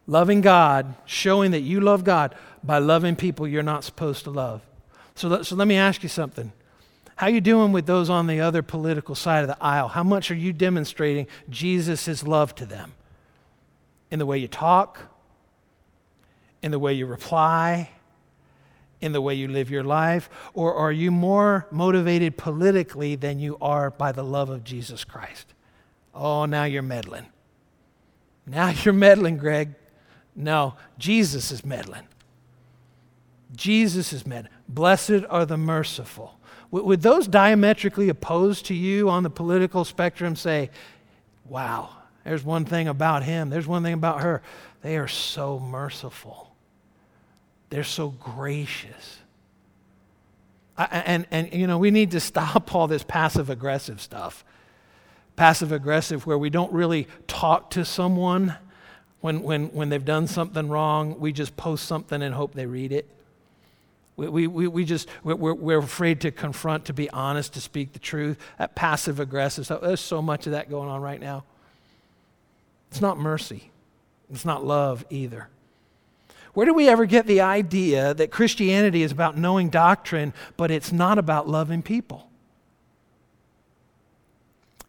Loving 0.06 0.40
God, 0.40 0.94
showing 1.04 1.50
that 1.50 1.60
you 1.60 1.80
love 1.80 2.04
God 2.04 2.34
by 2.62 2.78
loving 2.78 3.16
people 3.16 3.48
you're 3.48 3.62
not 3.62 3.84
supposed 3.84 4.24
to 4.24 4.30
love. 4.30 4.62
So, 5.14 5.42
so 5.42 5.56
let 5.56 5.68
me 5.68 5.76
ask 5.76 6.02
you 6.02 6.08
something. 6.08 6.52
How 7.16 7.28
you 7.28 7.40
doing 7.40 7.72
with 7.72 7.86
those 7.86 8.10
on 8.10 8.26
the 8.26 8.40
other 8.40 8.62
political 8.62 9.14
side 9.14 9.42
of 9.42 9.48
the 9.48 9.62
aisle? 9.62 9.88
How 9.88 10.02
much 10.02 10.30
are 10.30 10.34
you 10.34 10.52
demonstrating 10.52 11.26
Jesus' 11.48 12.24
love 12.26 12.54
to 12.56 12.66
them? 12.66 12.92
In 14.10 14.18
the 14.18 14.26
way 14.26 14.38
you 14.38 14.48
talk, 14.48 15.00
in 16.64 16.71
the 16.71 16.78
way 16.78 16.94
you 16.94 17.04
reply, 17.04 17.90
in 19.02 19.12
the 19.12 19.21
way 19.21 19.35
you 19.35 19.47
live 19.49 19.71
your 19.71 19.85
life? 19.85 20.30
Or 20.54 20.75
are 20.75 20.90
you 20.90 21.11
more 21.11 21.66
motivated 21.71 22.38
politically 22.38 23.16
than 23.16 23.38
you 23.38 23.59
are 23.61 23.90
by 23.90 24.12
the 24.12 24.23
love 24.25 24.49
of 24.49 24.64
Jesus 24.64 25.04
Christ? 25.04 25.52
Oh, 26.14 26.47
now 26.47 26.64
you're 26.64 26.80
meddling. 26.80 27.26
Now 28.47 28.71
you're 28.83 28.94
meddling, 28.94 29.37
Greg. 29.37 29.75
No, 30.35 30.75
Jesus 30.97 31.52
is 31.52 31.66
meddling. 31.66 32.09
Jesus 33.54 34.14
is 34.14 34.26
meddling. 34.26 34.50
Blessed 34.66 35.25
are 35.28 35.44
the 35.44 35.59
merciful. 35.59 36.38
Would 36.71 37.02
those 37.02 37.28
diametrically 37.28 38.09
opposed 38.09 38.64
to 38.66 38.75
you 38.75 39.11
on 39.11 39.23
the 39.23 39.28
political 39.28 39.85
spectrum 39.85 40.35
say, 40.35 40.71
wow, 41.44 41.90
there's 42.25 42.42
one 42.42 42.64
thing 42.64 42.88
about 42.88 43.23
him, 43.23 43.50
there's 43.50 43.66
one 43.66 43.83
thing 43.83 43.92
about 43.92 44.23
her. 44.23 44.40
They 44.80 44.97
are 44.97 45.09
so 45.09 45.59
merciful. 45.59 46.53
They're 47.75 47.83
so 47.83 48.11
gracious. 48.11 49.19
And, 50.78 51.26
and, 51.33 51.52
you 51.52 51.66
know, 51.66 51.76
we 51.76 51.90
need 51.90 52.12
to 52.12 52.21
stop 52.21 52.73
all 52.73 52.87
this 52.87 53.02
passive 53.02 53.50
aggressive 53.50 54.00
stuff. 54.00 54.45
Passive 55.35 55.73
aggressive, 55.73 56.25
where 56.25 56.38
we 56.38 56.50
don't 56.50 56.73
really 56.73 57.09
talk 57.26 57.71
to 57.71 57.85
someone 57.85 58.54
when, 59.23 59.43
when, 59.43 59.73
when 59.73 59.88
they've 59.88 60.04
done 60.04 60.28
something 60.28 60.69
wrong. 60.69 61.19
We 61.19 61.33
just 61.33 61.57
post 61.57 61.87
something 61.87 62.23
and 62.23 62.33
hope 62.33 62.54
they 62.54 62.66
read 62.66 62.93
it. 62.93 63.09
We, 64.14 64.47
we, 64.47 64.69
we 64.69 64.85
just, 64.85 65.09
we're, 65.25 65.35
we're 65.35 65.78
afraid 65.78 66.21
to 66.21 66.31
confront, 66.31 66.85
to 66.85 66.93
be 66.93 67.11
honest, 67.11 67.54
to 67.54 67.61
speak 67.61 67.93
the 67.93 67.99
truth. 67.99 68.38
That 68.57 68.76
passive 68.76 69.19
aggressive 69.19 69.64
stuff, 69.64 69.81
there's 69.81 69.99
so 69.99 70.23
much 70.23 70.47
of 70.47 70.52
that 70.52 70.71
going 70.71 70.88
on 70.88 71.02
right 71.02 71.21
now. 71.21 71.43
It's 72.93 73.00
not 73.00 73.19
mercy, 73.19 73.73
it's 74.31 74.45
not 74.45 74.64
love 74.64 75.04
either. 75.11 75.49
Where 76.54 76.66
do 76.66 76.73
we 76.73 76.88
ever 76.88 77.04
get 77.04 77.26
the 77.26 77.40
idea 77.40 78.14
that 78.14 78.30
Christianity 78.30 79.02
is 79.02 79.12
about 79.12 79.37
knowing 79.37 79.68
doctrine, 79.68 80.32
but 80.56 80.70
it's 80.70 80.92
not 80.92 81.18
about 81.18 81.49
loving 81.49 81.82
people? 81.82 82.28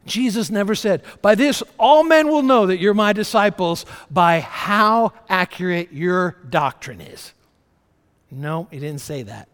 Jesus 0.06 0.52
never 0.52 0.76
said, 0.76 1.02
By 1.24 1.34
this 1.34 1.64
all 1.80 2.04
men 2.04 2.28
will 2.28 2.44
know 2.44 2.68
that 2.68 2.78
you're 2.78 2.94
my 2.94 3.14
disciples 3.14 3.86
by 4.10 4.40
how 4.40 5.14
accurate 5.28 5.92
your 5.92 6.38
doctrine 6.48 7.02
is. 7.02 7.34
No, 8.30 8.68
he 8.70 8.80
didn't 8.80 9.02
say 9.02 9.24
that. 9.24 9.48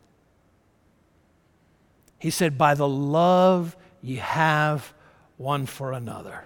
He 2.20 2.30
said, 2.30 2.58
By 2.58 2.74
the 2.74 2.88
love 2.88 3.78
you 4.02 4.20
have 4.20 4.94
one 5.38 5.66
for 5.66 5.94
another. 5.94 6.44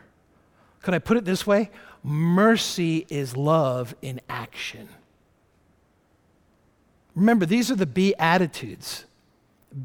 Could 0.84 0.93
I 0.93 1.00
put 1.00 1.17
it 1.17 1.25
this 1.25 1.48
way? 1.48 1.72
Mercy 2.03 3.07
is 3.10 3.36
love 3.36 3.95
in 4.03 4.22
action. 4.29 4.88
Remember, 7.15 7.45
these 7.45 7.72
are 7.72 7.75
the 7.75 7.86
Beatitudes. 7.86 9.05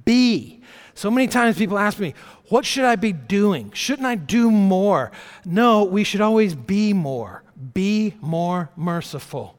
Be. 0.05 0.61
So 0.95 1.11
many 1.11 1.27
times 1.27 1.57
people 1.57 1.79
ask 1.79 1.99
me, 1.99 2.15
What 2.49 2.67
should 2.67 2.85
I 2.85 2.97
be 2.97 3.13
doing? 3.13 3.73
Shouldn't 3.73 4.07
I 4.07 4.17
do 4.17 4.51
more? 4.51 5.11
No, 5.45 5.85
we 5.85 6.05
should 6.05 6.21
always 6.21 6.55
be 6.55 6.93
more. 6.93 7.43
Be 7.75 8.15
more 8.21 8.71
merciful. 8.77 9.59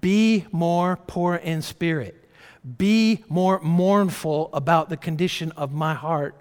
Be 0.00 0.46
more 0.52 0.96
poor 1.06 1.36
in 1.36 1.62
spirit. 1.62 2.28
Be 2.78 3.24
more 3.28 3.60
mournful 3.60 4.50
about 4.52 4.88
the 4.88 4.96
condition 4.96 5.50
of 5.52 5.72
my 5.72 5.94
heart. 5.94 6.36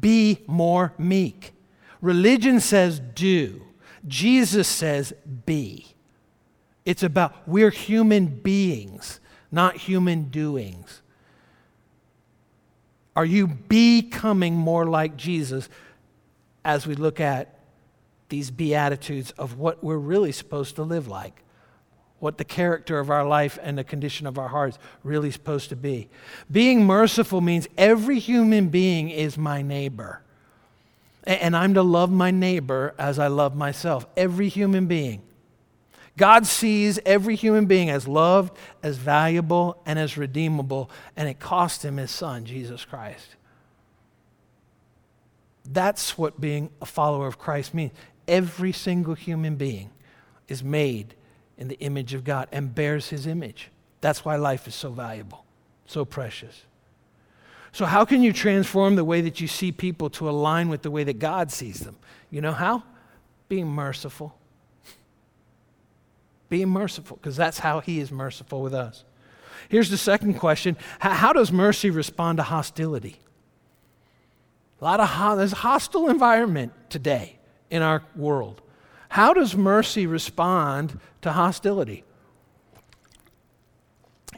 Be 0.00 0.42
more 0.46 0.94
meek. 0.98 1.52
Religion 2.00 2.60
says 2.60 2.98
do, 2.98 3.62
Jesus 4.06 4.66
says 4.66 5.12
be. 5.44 5.94
It's 6.84 7.02
about 7.02 7.46
we're 7.46 7.70
human 7.70 8.26
beings 8.26 9.19
not 9.50 9.76
human 9.76 10.24
doings? 10.24 11.02
Are 13.16 13.24
you 13.24 13.46
becoming 13.46 14.54
more 14.54 14.86
like 14.86 15.16
Jesus 15.16 15.68
as 16.64 16.86
we 16.86 16.94
look 16.94 17.20
at 17.20 17.58
these 18.28 18.50
beatitudes 18.50 19.32
of 19.32 19.58
what 19.58 19.82
we're 19.82 19.96
really 19.96 20.32
supposed 20.32 20.76
to 20.76 20.82
live 20.82 21.08
like? 21.08 21.42
What 22.20 22.38
the 22.38 22.44
character 22.44 22.98
of 22.98 23.10
our 23.10 23.26
life 23.26 23.58
and 23.62 23.76
the 23.76 23.84
condition 23.84 24.26
of 24.26 24.38
our 24.38 24.48
hearts 24.48 24.78
really 25.02 25.30
supposed 25.30 25.70
to 25.70 25.76
be. 25.76 26.08
Being 26.50 26.86
merciful 26.86 27.40
means 27.40 27.66
every 27.76 28.18
human 28.18 28.68
being 28.68 29.10
is 29.10 29.36
my 29.36 29.62
neighbor. 29.62 30.22
And 31.24 31.56
I'm 31.56 31.74
to 31.74 31.82
love 31.82 32.10
my 32.10 32.30
neighbor 32.30 32.94
as 32.98 33.18
I 33.18 33.26
love 33.26 33.56
myself. 33.56 34.06
Every 34.16 34.48
human 34.48 34.86
being. 34.86 35.22
God 36.16 36.46
sees 36.46 36.98
every 37.06 37.36
human 37.36 37.66
being 37.66 37.88
as 37.90 38.06
loved, 38.06 38.56
as 38.82 38.96
valuable, 38.96 39.80
and 39.86 39.98
as 39.98 40.16
redeemable, 40.16 40.90
and 41.16 41.28
it 41.28 41.38
cost 41.38 41.84
him 41.84 41.96
his 41.96 42.10
son, 42.10 42.44
Jesus 42.44 42.84
Christ. 42.84 43.36
That's 45.64 46.18
what 46.18 46.40
being 46.40 46.70
a 46.80 46.86
follower 46.86 47.26
of 47.26 47.38
Christ 47.38 47.74
means. 47.74 47.92
Every 48.26 48.72
single 48.72 49.14
human 49.14 49.56
being 49.56 49.90
is 50.48 50.64
made 50.64 51.14
in 51.56 51.68
the 51.68 51.78
image 51.80 52.14
of 52.14 52.24
God 52.24 52.48
and 52.50 52.74
bears 52.74 53.08
his 53.08 53.26
image. 53.26 53.70
That's 54.00 54.24
why 54.24 54.36
life 54.36 54.66
is 54.66 54.74
so 54.74 54.90
valuable, 54.90 55.44
so 55.86 56.04
precious. 56.04 56.64
So, 57.72 57.86
how 57.86 58.04
can 58.04 58.22
you 58.22 58.32
transform 58.32 58.96
the 58.96 59.04
way 59.04 59.20
that 59.20 59.40
you 59.40 59.46
see 59.46 59.70
people 59.70 60.10
to 60.10 60.28
align 60.28 60.68
with 60.68 60.82
the 60.82 60.90
way 60.90 61.04
that 61.04 61.20
God 61.20 61.52
sees 61.52 61.80
them? 61.80 61.96
You 62.30 62.40
know 62.40 62.52
how? 62.52 62.82
Being 63.48 63.68
merciful 63.68 64.34
being 66.50 66.68
merciful, 66.68 67.16
because 67.16 67.36
that's 67.36 67.60
how 67.60 67.80
He 67.80 68.00
is 68.00 68.12
merciful 68.12 68.60
with 68.60 68.74
us. 68.74 69.04
Here's 69.70 69.88
the 69.88 69.96
second 69.96 70.34
question 70.34 70.76
How 70.98 71.32
does 71.32 71.50
mercy 71.50 71.88
respond 71.88 72.36
to 72.36 72.42
hostility? 72.42 73.18
A 74.80 74.84
lot 74.84 75.00
of 75.00 75.08
ho- 75.08 75.36
there's 75.36 75.52
a 75.52 75.56
hostile 75.56 76.08
environment 76.08 76.72
today 76.90 77.38
in 77.70 77.82
our 77.82 78.02
world. 78.16 78.60
How 79.08 79.32
does 79.32 79.56
mercy 79.56 80.06
respond 80.06 80.98
to 81.22 81.32
hostility? 81.32 82.04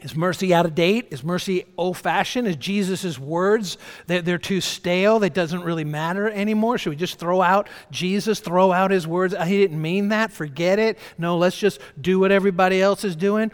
Is 0.03 0.17
mercy 0.17 0.53
out 0.53 0.65
of 0.65 0.75
date? 0.75 1.07
Is 1.11 1.23
mercy 1.23 1.63
old 1.77 1.97
fashioned? 1.97 2.45
Is 2.45 2.57
Jesus' 2.57 3.17
words, 3.17 3.77
they're, 4.05 4.21
they're 4.21 4.37
too 4.37 4.59
stale? 4.59 5.19
That 5.19 5.33
doesn't 5.33 5.63
really 5.63 5.85
matter 5.85 6.29
anymore? 6.29 6.77
Should 6.77 6.89
we 6.89 6.95
just 6.97 7.19
throw 7.19 7.41
out 7.41 7.69
Jesus, 7.89 8.41
throw 8.41 8.73
out 8.73 8.91
his 8.91 9.07
words? 9.07 9.33
He 9.33 9.57
didn't 9.57 9.81
mean 9.81 10.09
that. 10.09 10.33
Forget 10.33 10.77
it. 10.77 10.97
No, 11.17 11.37
let's 11.37 11.57
just 11.57 11.79
do 11.99 12.19
what 12.19 12.33
everybody 12.33 12.81
else 12.81 13.05
is 13.05 13.15
doing. 13.15 13.49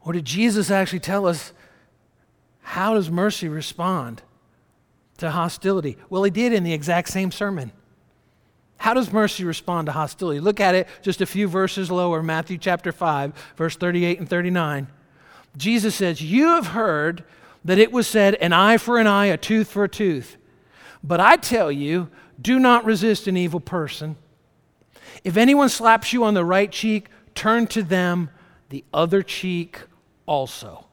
Or 0.00 0.14
did 0.14 0.24
Jesus 0.24 0.70
actually 0.70 1.00
tell 1.00 1.26
us 1.26 1.52
how 2.62 2.94
does 2.94 3.10
mercy 3.10 3.46
respond 3.46 4.22
to 5.18 5.30
hostility? 5.30 5.98
Well, 6.08 6.22
he 6.22 6.30
did 6.30 6.54
in 6.54 6.64
the 6.64 6.72
exact 6.72 7.10
same 7.10 7.30
sermon. 7.30 7.70
How 8.78 8.94
does 8.94 9.12
mercy 9.12 9.44
respond 9.44 9.86
to 9.86 9.92
hostility? 9.92 10.40
Look 10.40 10.58
at 10.58 10.74
it 10.74 10.88
just 11.02 11.20
a 11.20 11.26
few 11.26 11.48
verses 11.48 11.90
lower, 11.90 12.22
Matthew 12.22 12.56
chapter 12.56 12.92
5, 12.92 13.54
verse 13.56 13.76
38 13.76 14.20
and 14.20 14.28
39. 14.28 14.88
Jesus 15.56 15.94
says, 15.94 16.20
You 16.20 16.48
have 16.48 16.68
heard 16.68 17.24
that 17.64 17.78
it 17.78 17.92
was 17.92 18.06
said, 18.06 18.34
an 18.36 18.52
eye 18.52 18.76
for 18.76 18.98
an 18.98 19.06
eye, 19.06 19.26
a 19.26 19.36
tooth 19.36 19.68
for 19.68 19.84
a 19.84 19.88
tooth. 19.88 20.36
But 21.02 21.20
I 21.20 21.36
tell 21.36 21.72
you, 21.72 22.08
do 22.40 22.58
not 22.58 22.84
resist 22.84 23.26
an 23.26 23.36
evil 23.36 23.60
person. 23.60 24.16
If 25.22 25.36
anyone 25.36 25.68
slaps 25.68 26.12
you 26.12 26.24
on 26.24 26.34
the 26.34 26.44
right 26.44 26.70
cheek, 26.70 27.08
turn 27.34 27.66
to 27.68 27.82
them 27.82 28.30
the 28.68 28.84
other 28.92 29.22
cheek 29.22 29.80
also. 30.26 30.86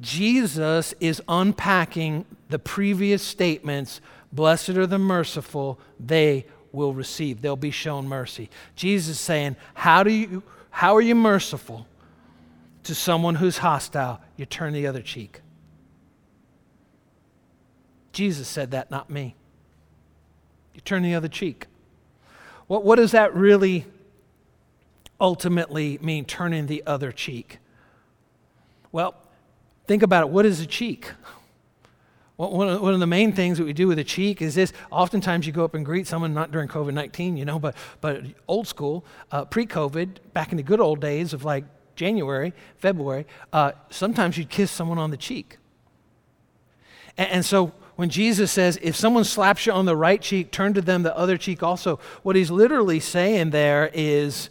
Jesus 0.00 0.94
is 1.00 1.22
unpacking 1.28 2.26
the 2.48 2.58
previous 2.58 3.22
statements 3.22 4.00
Blessed 4.34 4.70
are 4.70 4.86
the 4.86 4.98
merciful, 4.98 5.78
they 6.00 6.46
will 6.72 6.92
receive. 6.92 7.40
They'll 7.40 7.54
be 7.54 7.70
shown 7.70 8.08
mercy. 8.08 8.50
Jesus 8.74 9.10
is 9.10 9.20
saying, 9.20 9.54
How 9.74 10.02
do 10.02 10.10
you 10.10 10.42
how 10.70 10.96
are 10.96 11.00
you 11.00 11.14
merciful? 11.14 11.86
To 12.84 12.94
someone 12.94 13.36
who's 13.36 13.58
hostile, 13.58 14.20
you 14.36 14.46
turn 14.46 14.72
the 14.72 14.86
other 14.86 15.02
cheek. 15.02 15.40
Jesus 18.12 18.46
said 18.46 18.70
that, 18.70 18.90
not 18.90 19.10
me. 19.10 19.34
You 20.74 20.80
turn 20.80 21.02
the 21.02 21.14
other 21.14 21.28
cheek. 21.28 21.66
What, 22.66 22.84
what 22.84 22.96
does 22.96 23.12
that 23.12 23.34
really 23.34 23.86
ultimately 25.20 25.98
mean, 26.00 26.24
turning 26.24 26.66
the 26.66 26.82
other 26.86 27.12
cheek? 27.12 27.58
Well, 28.92 29.14
think 29.86 30.02
about 30.02 30.24
it. 30.24 30.28
What 30.30 30.46
is 30.46 30.60
a 30.60 30.66
cheek? 30.66 31.10
One 32.36 32.68
of, 32.68 32.80
one 32.80 32.94
of 32.94 33.00
the 33.00 33.06
main 33.06 33.32
things 33.32 33.58
that 33.58 33.64
we 33.64 33.72
do 33.72 33.86
with 33.86 33.98
a 33.98 34.04
cheek 34.04 34.42
is 34.42 34.56
this. 34.56 34.72
Oftentimes, 34.90 35.46
you 35.46 35.52
go 35.52 35.64
up 35.64 35.74
and 35.74 35.84
greet 35.84 36.08
someone, 36.08 36.34
not 36.34 36.50
during 36.50 36.68
COVID 36.68 36.92
19, 36.92 37.36
you 37.36 37.44
know, 37.44 37.60
but, 37.60 37.76
but 38.00 38.22
old 38.48 38.66
school, 38.66 39.04
uh, 39.30 39.44
pre 39.44 39.66
COVID, 39.66 40.16
back 40.32 40.50
in 40.50 40.56
the 40.56 40.62
good 40.64 40.80
old 40.80 41.00
days 41.00 41.32
of 41.32 41.44
like 41.44 41.64
January, 41.96 42.52
February, 42.78 43.26
uh, 43.52 43.72
sometimes 43.90 44.36
you'd 44.36 44.50
kiss 44.50 44.70
someone 44.70 44.98
on 44.98 45.10
the 45.10 45.16
cheek. 45.16 45.58
And, 47.16 47.30
and, 47.30 47.44
so 47.44 47.72
when 47.96 48.10
Jesus 48.10 48.50
says, 48.50 48.78
if 48.82 48.96
someone 48.96 49.24
slaps 49.24 49.66
you 49.66 49.72
on 49.72 49.84
the 49.84 49.96
right 49.96 50.20
cheek, 50.20 50.50
turn 50.50 50.74
to 50.74 50.80
them 50.80 51.02
the 51.02 51.16
other 51.16 51.36
cheek 51.36 51.62
also, 51.62 52.00
what 52.22 52.36
he's 52.36 52.50
literally 52.50 53.00
saying 53.00 53.50
there 53.50 53.90
is 53.94 54.50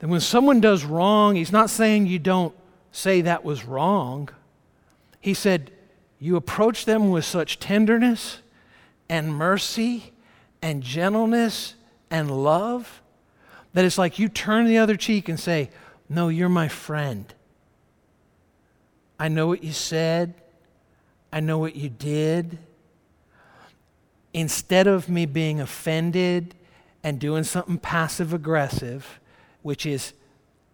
that 0.00 0.08
when 0.08 0.20
someone 0.20 0.60
does 0.60 0.84
wrong, 0.84 1.36
he's 1.36 1.52
not 1.52 1.70
saying 1.70 2.06
you 2.06 2.18
don't 2.18 2.54
say 2.92 3.20
that 3.20 3.44
was 3.44 3.64
wrong. 3.64 4.28
He 5.20 5.34
said, 5.34 5.70
you 6.18 6.36
approach 6.36 6.84
them 6.84 7.10
with 7.10 7.24
such 7.24 7.58
tenderness 7.58 8.40
and 9.08 9.32
mercy 9.32 10.12
and 10.60 10.82
gentleness 10.82 11.74
and 12.10 12.30
love 12.42 13.02
that 13.72 13.84
it's 13.84 13.98
like 13.98 14.18
you 14.18 14.28
turn 14.28 14.66
the 14.66 14.78
other 14.78 14.96
cheek 14.96 15.28
and 15.28 15.38
say, 15.38 15.70
No, 16.08 16.28
you're 16.28 16.48
my 16.48 16.68
friend. 16.68 17.32
I 19.18 19.28
know 19.28 19.46
what 19.46 19.64
you 19.64 19.72
said, 19.72 20.34
I 21.32 21.40
know 21.40 21.58
what 21.58 21.76
you 21.76 21.88
did. 21.88 22.58
Instead 24.32 24.86
of 24.86 25.08
me 25.08 25.26
being 25.26 25.60
offended 25.60 26.54
and 27.02 27.18
doing 27.18 27.42
something 27.42 27.78
passive 27.78 28.32
aggressive, 28.32 29.18
which 29.62 29.84
is 29.86 30.12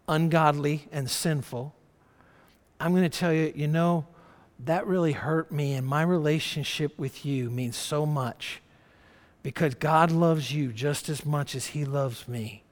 ungodly 0.09 0.89
and 0.93 1.09
sinful, 1.09 1.75
I'm 2.81 2.91
going 2.91 3.09
to 3.09 3.19
tell 3.19 3.33
you, 3.33 3.53
you 3.55 3.69
know, 3.69 4.07
that 4.61 4.87
really 4.87 5.13
hurt 5.13 5.51
me, 5.51 5.75
and 5.75 5.87
my 5.87 6.03
relationship 6.03 6.99
with 6.99 7.25
you 7.25 7.51
means 7.51 7.77
so 7.77 8.05
much 8.05 8.61
because 9.43 9.75
God 9.75 10.11
loves 10.11 10.53
you 10.53 10.73
just 10.73 11.09
as 11.09 11.25
much 11.25 11.55
as 11.55 11.67
He 11.69 11.85
loves 11.85 12.29
me. 12.29 12.64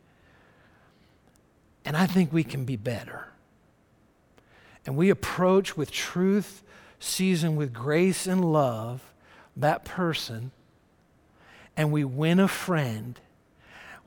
And 1.85 1.97
I 1.97 2.07
think 2.07 2.33
we 2.33 2.45
can 2.45 2.65
be 2.65 2.77
better. 2.77 3.29
And 4.87 4.97
we 4.97 5.11
approach 5.11 5.77
with 5.77 5.91
truth, 5.91 6.63
seasoned 6.99 7.57
with 7.57 7.73
grace 7.73 8.27
and 8.27 8.45
love, 8.45 9.13
that 9.57 9.85
person, 9.85 10.51
and 11.77 11.93
we 11.93 12.05
win 12.05 12.41
a 12.41 12.49
friend. 12.49 13.19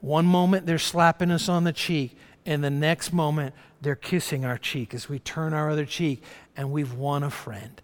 One 0.01 0.25
moment 0.25 0.65
they're 0.65 0.77
slapping 0.77 1.31
us 1.31 1.49
on 1.49 1.63
the 1.63 1.73
cheek, 1.73 2.17
and 2.45 2.63
the 2.63 2.69
next 2.69 3.11
moment 3.11 3.55
they're 3.81 3.95
kissing 3.95 4.45
our 4.45 4.57
cheek 4.57 4.93
as 4.93 5.09
we 5.09 5.19
turn 5.19 5.53
our 5.53 5.69
other 5.69 5.85
cheek, 5.85 6.23
and 6.55 6.71
we've 6.71 6.93
won 6.93 7.23
a 7.23 7.29
friend. 7.29 7.81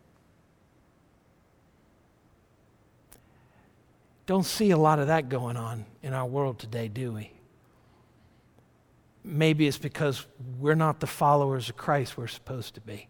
Don't 4.25 4.45
see 4.45 4.71
a 4.71 4.77
lot 4.77 4.99
of 4.99 5.08
that 5.08 5.30
going 5.30 5.58
on 5.58 5.86
in 6.01 6.13
our 6.13 6.25
world 6.25 6.60
today, 6.60 6.88
do 6.88 7.12
we? 7.12 7.32
Maybe 9.23 9.67
it's 9.67 9.77
because 9.77 10.25
we're 10.60 10.75
not 10.75 10.99
the 10.99 11.07
followers 11.07 11.69
of 11.69 11.77
Christ 11.77 12.17
we're 12.17 12.27
supposed 12.27 12.75
to 12.75 12.81
be. 12.81 13.07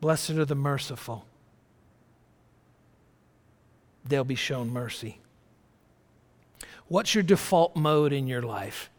Blessed 0.00 0.30
are 0.30 0.44
the 0.44 0.54
merciful, 0.54 1.26
they'll 4.04 4.24
be 4.24 4.34
shown 4.34 4.72
mercy. 4.72 5.18
What's 6.88 7.14
your 7.14 7.22
default 7.22 7.76
mode 7.76 8.12
in 8.12 8.26
your 8.26 8.42
life? 8.42 8.90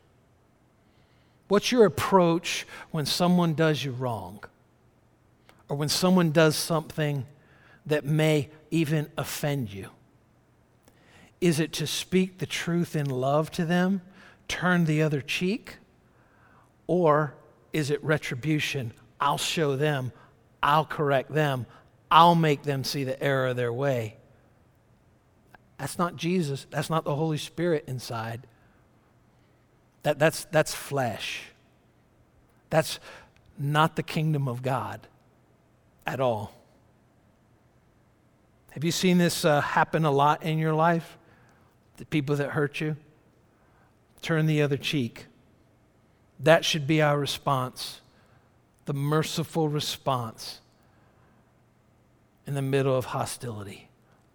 What's 1.50 1.72
your 1.74 1.84
approach 1.86 2.66
when 2.92 3.06
someone 3.06 3.56
does 3.56 3.84
you 3.84 3.92
wrong? 3.92 4.42
Or 5.68 5.76
when 5.76 5.90
someone 5.90 6.32
does 6.32 6.56
something 6.56 7.26
that 7.86 8.06
may 8.06 8.50
even 8.70 9.10
offend 9.18 9.74
you? 9.74 9.90
Is 11.42 11.60
it 11.60 11.74
to 11.74 11.88
speak 11.88 12.38
the 12.38 12.46
truth 12.46 12.96
in 12.96 13.10
love 13.10 13.52
to 13.52 13.66
them, 13.66 14.02
turn 14.48 14.86
the 14.86 15.02
other 15.02 15.22
cheek? 15.22 15.78
Or 16.88 17.34
is 17.74 17.90
it 17.90 18.04
retribution? 18.04 18.94
I'll 19.20 19.40
show 19.40 19.76
them, 19.76 20.12
I'll 20.62 20.86
correct 20.86 21.34
them, 21.34 21.66
I'll 22.10 22.36
make 22.36 22.64
them 22.64 22.84
see 22.84 23.04
the 23.04 23.22
error 23.22 23.48
of 23.48 23.56
their 23.56 23.74
way. 23.74 24.18
That's 25.78 25.98
not 25.98 26.16
Jesus. 26.16 26.68
That's 26.70 26.92
not 26.92 27.06
the 27.06 27.16
Holy 27.16 27.40
Spirit 27.40 27.86
inside. 27.88 28.46
That, 30.04 30.20
that's, 30.20 30.46
that's 30.46 30.76
flesh. 30.76 31.44
That's 32.70 33.00
not 33.58 33.96
the 33.96 34.04
kingdom 34.04 34.48
of 34.48 34.62
God 34.62 35.08
at 36.06 36.20
all. 36.20 36.54
Have 38.72 38.84
you 38.84 38.92
seen 38.92 39.18
this 39.18 39.44
uh, 39.44 39.62
happen 39.62 40.06
a 40.06 40.12
lot 40.12 40.44
in 40.44 40.60
your 40.60 40.74
life? 40.74 41.18
The 42.02 42.06
people 42.08 42.36
that 42.36 42.50
hurt 42.50 42.82
you, 42.82 42.98
turn 44.24 44.48
the 44.48 44.64
other 44.64 44.76
cheek. 44.76 45.28
That 46.40 46.66
should 46.66 46.88
be 46.88 47.00
our 47.00 47.16
response, 47.16 48.02
the 48.86 48.94
merciful 48.94 49.70
response 49.70 50.62
in 52.48 52.56
the 52.56 52.62
middle 52.64 52.98
of 52.98 53.06
hostility 53.06 53.88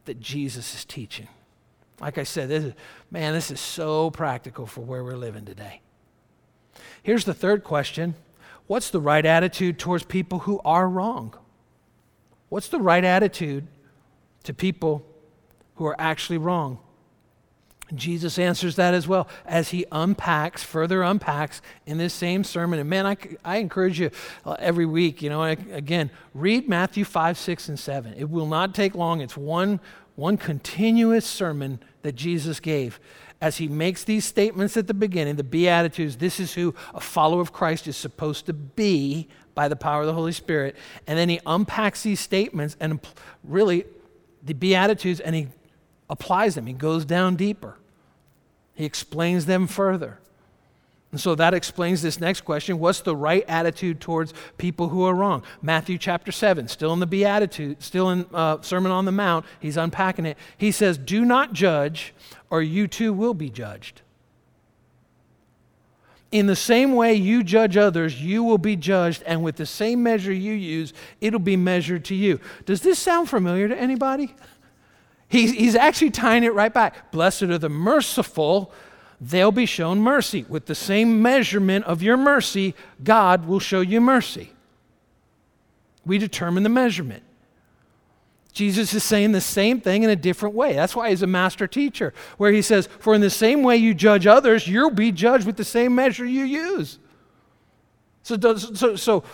that 0.05 0.21
Jesus 0.21 0.77
is 0.77 0.85
teaching. 0.85 1.27
Like 2.01 2.19
I 2.19 2.23
said, 2.23 2.49
this 2.51 2.63
is, 2.63 2.73
man, 3.11 3.33
this 3.33 3.51
is 3.51 3.59
so 3.59 4.13
practical 4.13 4.67
for 4.67 4.83
where 4.83 5.03
we're 5.03 5.17
living 5.17 5.45
today. 5.45 5.81
Here's 7.03 7.25
the 7.25 7.35
third 7.35 7.65
question 7.65 8.15
What's 8.69 8.91
the 8.91 9.01
right 9.01 9.27
attitude 9.27 9.81
towards 9.81 10.05
people 10.05 10.39
who 10.39 10.61
are 10.65 10.89
wrong? 10.89 11.35
What's 12.49 12.69
the 12.69 12.81
right 12.81 13.05
attitude 13.05 13.67
to 14.45 14.55
people 14.55 15.05
who 15.75 15.87
are 15.87 15.97
actually 15.99 16.39
wrong? 16.39 16.79
Jesus 17.95 18.39
answers 18.39 18.77
that 18.77 18.95
as 18.95 19.07
well 19.07 19.29
as 19.45 19.69
he 19.71 19.85
unpacks, 19.93 20.63
further 20.65 21.03
unpacks 21.03 21.63
in 21.87 21.99
this 21.99 22.13
same 22.13 22.43
sermon. 22.43 22.81
And 22.81 22.91
man, 22.91 23.07
I, 23.07 23.17
I 23.45 23.59
encourage 23.59 24.01
you 24.01 24.11
uh, 24.45 24.57
every 24.59 24.87
week, 24.87 25.23
you 25.23 25.31
know, 25.31 25.43
I, 25.43 25.51
again, 25.71 26.11
read 26.35 26.69
Matthew 26.69 27.05
5, 27.05 27.39
6, 27.39 27.69
and 27.69 27.79
7. 27.79 28.15
It 28.15 28.29
will 28.29 28.47
not 28.47 28.75
take 28.75 28.95
long. 28.95 29.21
It's 29.21 29.37
one, 29.37 29.79
one 30.17 30.37
continuous 30.37 31.27
sermon 31.27 31.79
that 32.03 32.17
Jesus 32.17 32.59
gave 32.59 32.99
as 33.41 33.59
he 33.59 33.69
makes 33.69 34.03
these 34.03 34.25
statements 34.25 34.77
at 34.77 34.87
the 34.87 34.95
beginning, 34.95 35.37
the 35.37 35.45
Beatitudes. 35.45 36.17
This 36.17 36.41
is 36.41 36.55
who 36.55 36.75
a 36.95 37.01
follower 37.01 37.41
of 37.41 37.53
Christ 37.53 37.87
is 37.87 37.97
supposed 37.97 38.47
to 38.47 38.53
be 38.53 39.29
by 39.55 39.69
the 39.69 39.77
power 39.77 40.01
of 40.01 40.07
the 40.07 40.15
Holy 40.15 40.33
Spirit. 40.33 40.77
And 41.07 41.19
then 41.19 41.29
he 41.29 41.41
unpacks 41.47 42.03
these 42.03 42.21
statements 42.21 42.77
and 42.81 43.01
really 43.45 43.85
the 44.43 44.55
Beatitudes 44.55 45.21
and 45.21 45.35
he 45.35 45.49
applies 46.09 46.55
them. 46.55 46.67
He 46.67 46.73
goes 46.73 47.05
down 47.05 47.37
deeper, 47.37 47.77
he 48.75 48.85
explains 48.85 49.47
them 49.47 49.67
further. 49.67 50.19
And 51.13 51.21
so 51.21 51.35
that 51.37 51.55
explains 51.55 52.03
this 52.03 52.21
next 52.21 52.43
question 52.43 52.79
What's 52.79 53.01
the 53.01 53.17
right 53.17 53.45
attitude 53.49 54.01
towards 54.01 54.35
people 54.59 54.89
who 54.89 55.05
are 55.05 55.15
wrong? 55.15 55.43
Matthew 55.63 55.99
chapter 55.99 56.33
7, 56.33 56.69
still 56.69 56.93
in 56.93 57.01
the 57.01 57.07
Beatitude, 57.07 57.83
still 57.83 58.11
in 58.11 58.27
uh, 58.35 58.61
Sermon 58.61 58.93
on 58.93 59.05
the 59.05 59.13
Mount, 59.13 59.47
he's 59.61 59.77
unpacking 59.77 60.27
it. 60.27 60.37
He 60.59 60.71
says, 60.71 60.99
Do 60.99 61.25
not 61.25 61.53
judge, 61.53 62.13
or 62.51 62.61
you 62.61 62.87
too 62.87 63.13
will 63.13 63.35
be 63.35 63.49
judged. 63.49 64.03
In 66.33 66.47
the 66.47 66.57
same 66.57 66.95
way 66.95 67.15
you 67.15 67.45
judge 67.45 67.77
others, 67.77 68.21
you 68.21 68.43
will 68.43 68.59
be 68.59 68.77
judged, 68.77 69.23
and 69.23 69.43
with 69.43 69.57
the 69.57 69.65
same 69.65 70.03
measure 70.03 70.33
you 70.33 70.53
use, 70.53 70.93
it'll 71.21 71.39
be 71.39 71.57
measured 71.57 72.05
to 72.07 72.15
you. 72.15 72.41
Does 72.67 72.83
this 72.83 72.99
sound 72.99 73.31
familiar 73.31 73.69
to 73.69 73.79
anybody? 73.79 74.35
He's, 75.29 75.53
he's 75.53 75.75
actually 75.75 76.11
tying 76.11 76.45
it 76.45 76.55
right 76.55 76.73
back. 76.73 77.11
Blessed 77.11 77.45
are 77.45 77.59
the 77.59 77.69
merciful, 77.69 78.73
they'll 79.21 79.53
be 79.53 79.67
shown 79.67 80.01
mercy. 80.01 80.45
With 80.49 80.67
the 80.67 80.75
same 80.75 81.21
measurement 81.21 81.85
of 81.85 82.03
your 82.03 82.17
mercy, 82.17 82.75
God 83.03 83.47
will 83.47 83.61
show 83.61 83.81
you 83.81 84.01
mercy. 84.01 84.53
We 86.05 86.19
determine 86.19 86.63
the 86.63 86.69
measurement. 86.69 87.25
Jesus 88.53 88.95
is 88.95 89.05
saying 89.05 89.33
the 89.33 89.41
same 89.41 89.83
thing 89.83 90.03
in 90.03 90.09
a 90.09 90.17
different 90.17 90.55
way. 90.55 90.73
That's 90.73 90.97
why 90.97 91.11
he's 91.11 91.23
a 91.23 91.27
master 91.27 91.67
teacher, 91.67 92.15
where 92.39 92.53
he 92.53 92.63
says, 92.63 92.89
For 93.01 93.15
in 93.15 93.21
the 93.21 93.29
same 93.29 93.63
way 93.63 93.77
you 93.77 93.93
judge 93.93 94.27
others, 94.27 94.67
you'll 94.67 94.91
be 94.91 95.13
judged 95.13 95.45
with 95.45 95.59
the 95.59 95.65
same 95.65 95.95
measure 95.95 96.25
you 96.25 96.45
use. 96.45 96.99
So, 98.23 98.57
so, 98.57 98.97
so 98.97 99.25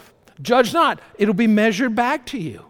judge 0.40 0.74
not, 0.74 1.00
it'll 1.18 1.34
be 1.34 1.46
measured 1.46 1.94
back 1.94 2.26
to 2.26 2.38
you. 2.38 2.66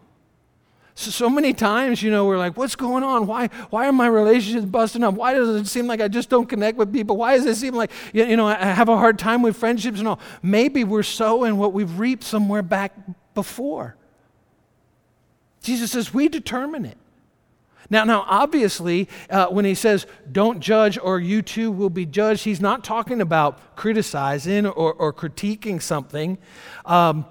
So, 0.94 1.10
so 1.10 1.30
many 1.30 1.54
times, 1.54 2.02
you 2.02 2.10
know, 2.10 2.26
we're 2.26 2.38
like, 2.38 2.56
what's 2.56 2.76
going 2.76 3.02
on? 3.02 3.26
Why, 3.26 3.48
why 3.70 3.88
are 3.88 3.92
my 3.92 4.06
relationships 4.06 4.66
busting 4.66 5.02
up? 5.02 5.14
Why 5.14 5.32
does 5.32 5.48
it 5.48 5.66
seem 5.66 5.86
like 5.86 6.00
I 6.00 6.08
just 6.08 6.28
don't 6.28 6.46
connect 6.46 6.76
with 6.76 6.92
people? 6.92 7.16
Why 7.16 7.36
does 7.36 7.46
it 7.46 7.54
seem 7.56 7.74
like, 7.74 7.90
you 8.12 8.36
know, 8.36 8.46
I 8.46 8.56
have 8.56 8.88
a 8.88 8.96
hard 8.96 9.18
time 9.18 9.42
with 9.42 9.56
friendships 9.56 9.98
and 9.98 10.06
all? 10.06 10.20
Maybe 10.42 10.84
we're 10.84 11.02
sowing 11.02 11.56
what 11.56 11.72
we've 11.72 11.98
reaped 11.98 12.24
somewhere 12.24 12.62
back 12.62 12.92
before. 13.34 13.96
Jesus 15.62 15.92
says, 15.92 16.12
we 16.12 16.28
determine 16.28 16.84
it. 16.84 16.98
Now, 17.88 18.04
now 18.04 18.24
obviously, 18.26 19.08
uh, 19.30 19.46
when 19.46 19.64
he 19.64 19.74
says, 19.74 20.06
don't 20.30 20.60
judge 20.60 20.98
or 20.98 21.20
you 21.20 21.42
too 21.42 21.70
will 21.70 21.90
be 21.90 22.06
judged, 22.06 22.44
he's 22.44 22.60
not 22.60 22.84
talking 22.84 23.20
about 23.20 23.76
criticizing 23.76 24.66
or, 24.66 24.92
or 24.92 25.12
critiquing 25.12 25.80
something. 25.80 26.38
Um, 26.84 27.26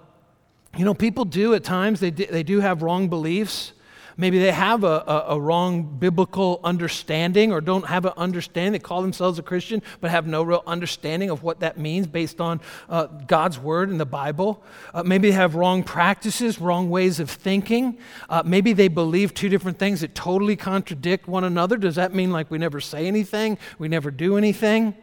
you 0.78 0.86
know, 0.86 0.94
people 0.94 1.26
do 1.26 1.54
at 1.54 1.64
times, 1.64 2.00
they 2.00 2.12
do, 2.12 2.26
they 2.26 2.44
do 2.44 2.60
have 2.60 2.82
wrong 2.82 3.10
beliefs. 3.10 3.74
Maybe 4.18 4.40
they 4.40 4.52
have 4.52 4.84
a, 4.84 5.04
a, 5.08 5.26
a, 5.30 5.40
wrong 5.40 5.98
biblical 5.98 6.60
understanding 6.64 7.52
or 7.52 7.62
don't 7.62 7.88
have 7.88 8.06
an 8.06 8.14
understanding. 8.18 8.74
They 8.74 8.80
call 8.80 9.02
themselves 9.02 9.40
a 9.40 9.44
Christian, 9.44 9.82
but 10.00 10.12
have 10.12 10.28
no 10.28 10.44
real 10.44 10.64
understanding 10.68 11.30
of 11.30 11.44
what 11.44 11.62
that 11.62 11.78
means 11.78 12.08
based 12.08 12.40
on 12.40 12.62
uh, 12.90 13.06
God's 13.06 13.58
word 13.58 13.90
in 13.90 13.98
the 13.98 14.06
Bible. 14.06 14.64
Uh, 14.94 15.04
maybe 15.04 15.30
they 15.30 15.36
have 15.36 15.56
wrong 15.56 15.84
practices, 15.84 16.60
wrong 16.60 16.90
ways 16.90 17.20
of 17.20 17.30
thinking. 17.30 17.98
Uh, 18.30 18.44
maybe 18.46 18.74
they 18.74 18.90
believe 18.90 19.34
two 19.34 19.50
different 19.50 19.80
things 19.80 20.02
that 20.02 20.14
totally 20.14 20.56
contradict 20.56 21.28
one 21.28 21.44
another. 21.44 21.78
Does 21.78 21.96
that 21.96 22.14
mean 22.14 22.32
like 22.32 22.52
we 22.52 22.58
never 22.58 22.80
say 22.80 23.08
anything? 23.08 23.58
We 23.80 23.88
never 23.88 24.12
do 24.12 24.38
anything? 24.38 24.96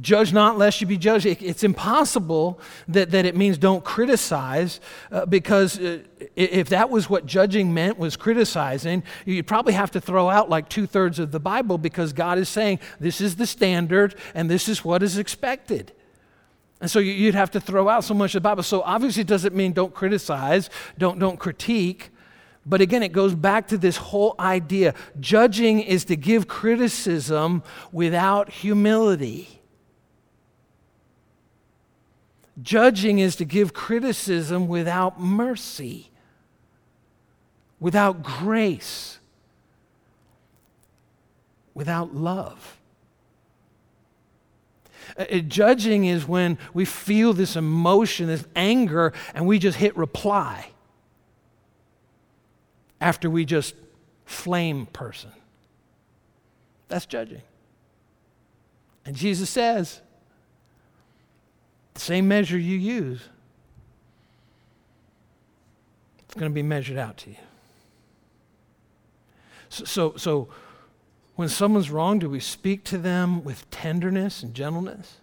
Judge 0.00 0.32
not 0.32 0.56
lest 0.56 0.80
you 0.80 0.86
be 0.86 0.96
judged. 0.96 1.26
It's 1.26 1.62
impossible 1.62 2.58
that, 2.88 3.10
that 3.10 3.26
it 3.26 3.36
means 3.36 3.58
don't 3.58 3.84
criticize 3.84 4.80
uh, 5.10 5.26
because 5.26 5.78
uh, 5.78 5.98
if 6.34 6.70
that 6.70 6.88
was 6.88 7.10
what 7.10 7.26
judging 7.26 7.74
meant 7.74 7.98
was 7.98 8.16
criticizing, 8.16 9.02
you'd 9.26 9.46
probably 9.46 9.74
have 9.74 9.90
to 9.90 10.00
throw 10.00 10.30
out 10.30 10.48
like 10.48 10.70
two 10.70 10.86
thirds 10.86 11.18
of 11.18 11.30
the 11.30 11.40
Bible 11.40 11.76
because 11.76 12.14
God 12.14 12.38
is 12.38 12.48
saying 12.48 12.80
this 13.00 13.20
is 13.20 13.36
the 13.36 13.46
standard 13.46 14.14
and 14.34 14.50
this 14.50 14.66
is 14.66 14.82
what 14.82 15.02
is 15.02 15.18
expected. 15.18 15.92
And 16.80 16.90
so 16.90 16.98
you'd 16.98 17.34
have 17.34 17.50
to 17.52 17.60
throw 17.60 17.88
out 17.88 18.02
so 18.02 18.14
much 18.14 18.34
of 18.34 18.42
the 18.42 18.48
Bible. 18.48 18.62
So 18.62 18.82
obviously 18.82 19.20
it 19.20 19.28
doesn't 19.28 19.54
mean 19.54 19.72
don't 19.72 19.94
criticize, 19.94 20.70
don't, 20.96 21.18
don't 21.18 21.38
critique. 21.38 22.10
But 22.64 22.80
again, 22.80 23.02
it 23.02 23.12
goes 23.12 23.34
back 23.34 23.68
to 23.68 23.78
this 23.78 23.96
whole 23.96 24.34
idea. 24.38 24.94
Judging 25.20 25.80
is 25.80 26.04
to 26.06 26.16
give 26.16 26.48
criticism 26.48 27.62
without 27.92 28.50
humility. 28.50 29.61
Judging 32.62 33.18
is 33.18 33.36
to 33.36 33.44
give 33.44 33.74
criticism 33.74 34.68
without 34.68 35.20
mercy, 35.20 36.10
without 37.80 38.22
grace, 38.22 39.18
without 41.74 42.14
love. 42.14 42.78
Uh, 45.16 45.38
judging 45.40 46.04
is 46.04 46.26
when 46.26 46.56
we 46.72 46.84
feel 46.84 47.32
this 47.32 47.56
emotion, 47.56 48.28
this 48.28 48.44
anger, 48.54 49.12
and 49.34 49.46
we 49.46 49.58
just 49.58 49.78
hit 49.78 49.96
reply 49.96 50.70
after 53.00 53.28
we 53.28 53.44
just 53.44 53.74
flame 54.24 54.86
person. 54.86 55.32
That's 56.88 57.06
judging. 57.06 57.42
And 59.04 59.16
Jesus 59.16 59.50
says, 59.50 60.00
the 61.94 62.00
same 62.00 62.28
measure 62.28 62.58
you 62.58 62.76
use, 62.76 63.20
it's 66.24 66.34
going 66.34 66.50
to 66.50 66.54
be 66.54 66.62
measured 66.62 66.98
out 66.98 67.18
to 67.18 67.30
you. 67.30 67.36
So, 69.68 69.84
so, 69.84 70.16
so, 70.16 70.48
when 71.34 71.48
someone's 71.48 71.90
wrong, 71.90 72.18
do 72.18 72.28
we 72.28 72.40
speak 72.40 72.84
to 72.84 72.98
them 72.98 73.42
with 73.42 73.70
tenderness 73.70 74.42
and 74.42 74.54
gentleness? 74.54 75.16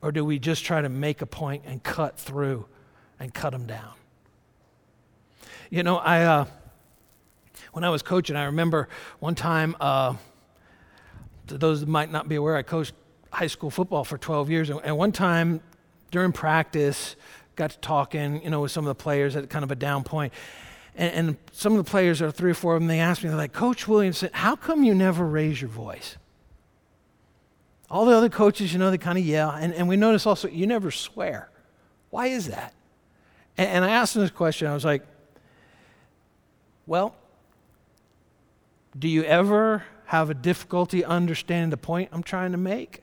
Or 0.00 0.10
do 0.10 0.24
we 0.24 0.38
just 0.38 0.64
try 0.64 0.82
to 0.82 0.88
make 0.88 1.22
a 1.22 1.26
point 1.26 1.62
and 1.66 1.82
cut 1.82 2.18
through 2.18 2.66
and 3.20 3.32
cut 3.32 3.50
them 3.50 3.66
down? 3.66 3.92
You 5.70 5.82
know, 5.82 5.96
I, 5.98 6.22
uh, 6.24 6.44
when 7.72 7.84
I 7.84 7.90
was 7.90 8.02
coaching, 8.02 8.34
I 8.34 8.44
remember 8.44 8.88
one 9.20 9.34
time, 9.34 9.76
uh, 9.80 10.16
to 11.46 11.58
those 11.58 11.80
that 11.80 11.88
might 11.88 12.10
not 12.10 12.28
be 12.28 12.36
aware, 12.36 12.56
I 12.56 12.62
coached 12.62 12.94
high 13.32 13.46
school 13.46 13.70
football 13.70 14.04
for 14.04 14.18
12 14.18 14.50
years. 14.50 14.70
And 14.70 14.96
one 14.96 15.10
time 15.10 15.60
during 16.10 16.32
practice, 16.32 17.16
got 17.56 17.70
to 17.70 17.78
talking, 17.78 18.42
you 18.42 18.50
know, 18.50 18.60
with 18.60 18.70
some 18.70 18.84
of 18.84 18.88
the 18.88 19.02
players 19.02 19.34
at 19.34 19.48
kind 19.50 19.64
of 19.64 19.70
a 19.70 19.74
down 19.74 20.04
point. 20.04 20.32
And, 20.94 21.28
and 21.28 21.36
some 21.52 21.72
of 21.72 21.84
the 21.84 21.90
players, 21.90 22.18
there 22.18 22.28
are 22.28 22.32
three 22.32 22.50
or 22.50 22.54
four 22.54 22.74
of 22.74 22.82
them, 22.82 22.88
they 22.88 23.00
asked 23.00 23.22
me, 23.22 23.30
they're 23.30 23.36
like, 23.36 23.52
Coach 23.52 23.88
Williamson, 23.88 24.30
how 24.32 24.54
come 24.54 24.84
you 24.84 24.94
never 24.94 25.26
raise 25.26 25.60
your 25.60 25.70
voice? 25.70 26.16
All 27.90 28.04
the 28.04 28.16
other 28.16 28.28
coaches, 28.28 28.72
you 28.72 28.78
know, 28.78 28.90
they 28.90 28.98
kind 28.98 29.18
of 29.18 29.24
yell. 29.24 29.50
And, 29.50 29.74
and 29.74 29.88
we 29.88 29.96
notice 29.96 30.26
also, 30.26 30.48
you 30.48 30.66
never 30.66 30.90
swear. 30.90 31.48
Why 32.10 32.26
is 32.28 32.48
that? 32.48 32.74
And, 33.56 33.68
and 33.68 33.84
I 33.84 33.90
asked 33.90 34.14
them 34.14 34.22
this 34.22 34.30
question. 34.30 34.68
I 34.68 34.74
was 34.74 34.84
like, 34.84 35.02
well, 36.86 37.14
do 38.98 39.08
you 39.08 39.24
ever 39.24 39.84
have 40.06 40.28
a 40.28 40.34
difficulty 40.34 41.04
understanding 41.04 41.70
the 41.70 41.76
point 41.78 42.10
I'm 42.12 42.22
trying 42.22 42.52
to 42.52 42.58
make? 42.58 43.02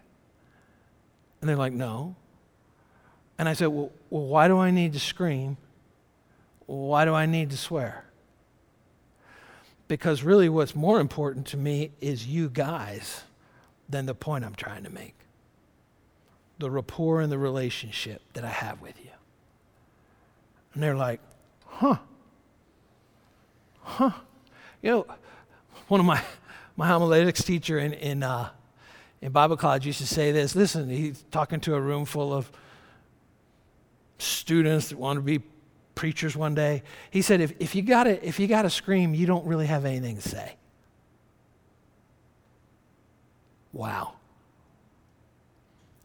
And 1.41 1.49
they're 1.49 1.55
like, 1.55 1.73
No. 1.73 2.15
And 3.37 3.47
I 3.47 3.53
said, 3.53 3.67
Well, 3.67 3.91
well 4.09 4.25
why 4.25 4.47
do 4.47 4.57
I 4.57 4.71
need 4.71 4.93
to 4.93 4.99
scream? 4.99 5.57
Why 6.65 7.05
do 7.05 7.13
I 7.13 7.25
need 7.25 7.49
to 7.51 7.57
swear? 7.57 8.05
Because 9.87 10.23
really, 10.23 10.49
what's 10.49 10.75
more 10.75 10.99
important 10.99 11.47
to 11.47 11.57
me 11.57 11.91
is 11.99 12.27
you 12.27 12.47
guys 12.47 13.23
than 13.89 14.05
the 14.05 14.13
point 14.13 14.45
I'm 14.45 14.53
trying 14.53 14.83
to 14.83 14.91
make 14.91 15.15
the 16.59 16.69
rapport 16.69 17.21
and 17.21 17.31
the 17.31 17.37
relationship 17.37 18.21
that 18.33 18.43
I 18.43 18.49
have 18.49 18.81
with 18.81 18.99
you. 19.03 19.11
And 20.73 20.83
they're 20.83 20.95
like, 20.95 21.21
Huh. 21.65 21.97
Huh. 23.81 24.11
You 24.81 24.91
know, 24.91 25.05
one 25.87 25.99
of 25.99 26.05
my, 26.05 26.21
my 26.75 26.87
homiletics 26.87 27.43
teacher 27.43 27.79
in, 27.79 27.93
in 27.93 28.21
uh, 28.21 28.49
in 29.21 29.31
Bible 29.31 29.57
college 29.57 29.85
used 29.85 29.99
to 29.99 30.07
say 30.07 30.31
this. 30.31 30.55
Listen, 30.55 30.89
he's 30.89 31.23
talking 31.31 31.59
to 31.61 31.75
a 31.75 31.81
room 31.81 32.05
full 32.05 32.33
of 32.33 32.51
students 34.17 34.89
that 34.89 34.97
want 34.97 35.17
to 35.17 35.21
be 35.21 35.41
preachers 35.95 36.35
one 36.35 36.55
day. 36.55 36.83
He 37.11 37.21
said, 37.21 37.41
if, 37.41 37.53
if 37.59 37.75
you 37.75 37.81
gotta 37.81 38.25
if 38.25 38.39
you 38.39 38.47
gotta 38.47 38.69
scream, 38.69 39.13
you 39.13 39.25
don't 39.25 39.45
really 39.45 39.67
have 39.67 39.85
anything 39.85 40.15
to 40.15 40.21
say. 40.21 40.55
Wow. 43.73 44.13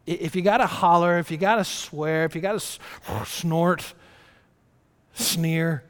If 0.07 0.37
you 0.37 0.43
gotta 0.43 0.67
holler, 0.67 1.19
if 1.19 1.31
you 1.31 1.37
gotta 1.37 1.65
swear, 1.65 2.25
if 2.25 2.35
you 2.35 2.41
gotta 2.41 2.61
snort, 3.25 3.95
sneer, 5.15 5.85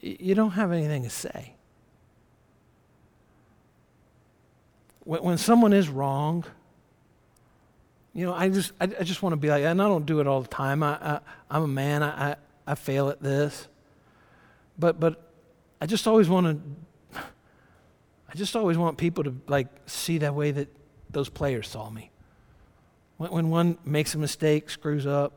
you 0.00 0.34
don't 0.34 0.50
have 0.50 0.72
anything 0.72 1.04
to 1.04 1.10
say. 1.10 1.54
When, 5.08 5.22
when 5.22 5.38
someone 5.38 5.72
is 5.72 5.88
wrong, 5.88 6.44
you 8.12 8.26
know, 8.26 8.34
I 8.34 8.50
just, 8.50 8.72
I, 8.78 8.84
I 8.84 9.04
just 9.04 9.22
want 9.22 9.32
to 9.32 9.38
be 9.38 9.48
like, 9.48 9.64
and 9.64 9.80
I 9.80 9.88
don't 9.88 10.04
do 10.04 10.20
it 10.20 10.26
all 10.26 10.42
the 10.42 10.48
time. 10.48 10.82
I, 10.82 11.20
I, 11.50 11.56
am 11.56 11.62
a 11.62 11.68
man. 11.68 12.02
I, 12.02 12.32
I, 12.32 12.36
I 12.66 12.74
fail 12.74 13.08
at 13.08 13.22
this. 13.22 13.68
But, 14.78 15.00
but 15.00 15.32
I 15.80 15.86
just 15.86 16.06
always 16.06 16.28
want 16.28 16.46
to, 17.12 17.20
I 18.28 18.34
just 18.34 18.54
always 18.54 18.76
want 18.76 18.98
people 18.98 19.24
to 19.24 19.34
like 19.46 19.68
see 19.86 20.18
that 20.18 20.34
way 20.34 20.50
that 20.50 20.68
those 21.08 21.30
players 21.30 21.68
saw 21.68 21.88
me. 21.88 22.10
when, 23.16 23.30
when 23.30 23.48
one 23.48 23.78
makes 23.86 24.14
a 24.14 24.18
mistake, 24.18 24.68
screws 24.68 25.06
up. 25.06 25.32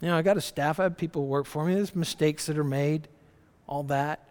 You 0.00 0.08
know, 0.08 0.16
I 0.16 0.22
got 0.22 0.36
a 0.36 0.40
staff, 0.40 0.78
I 0.78 0.84
have 0.84 0.96
people 0.96 1.26
work 1.26 1.46
for 1.46 1.64
me. 1.64 1.74
There's 1.74 1.96
mistakes 1.96 2.46
that 2.46 2.56
are 2.56 2.62
made, 2.62 3.08
all 3.66 3.82
that. 3.84 4.28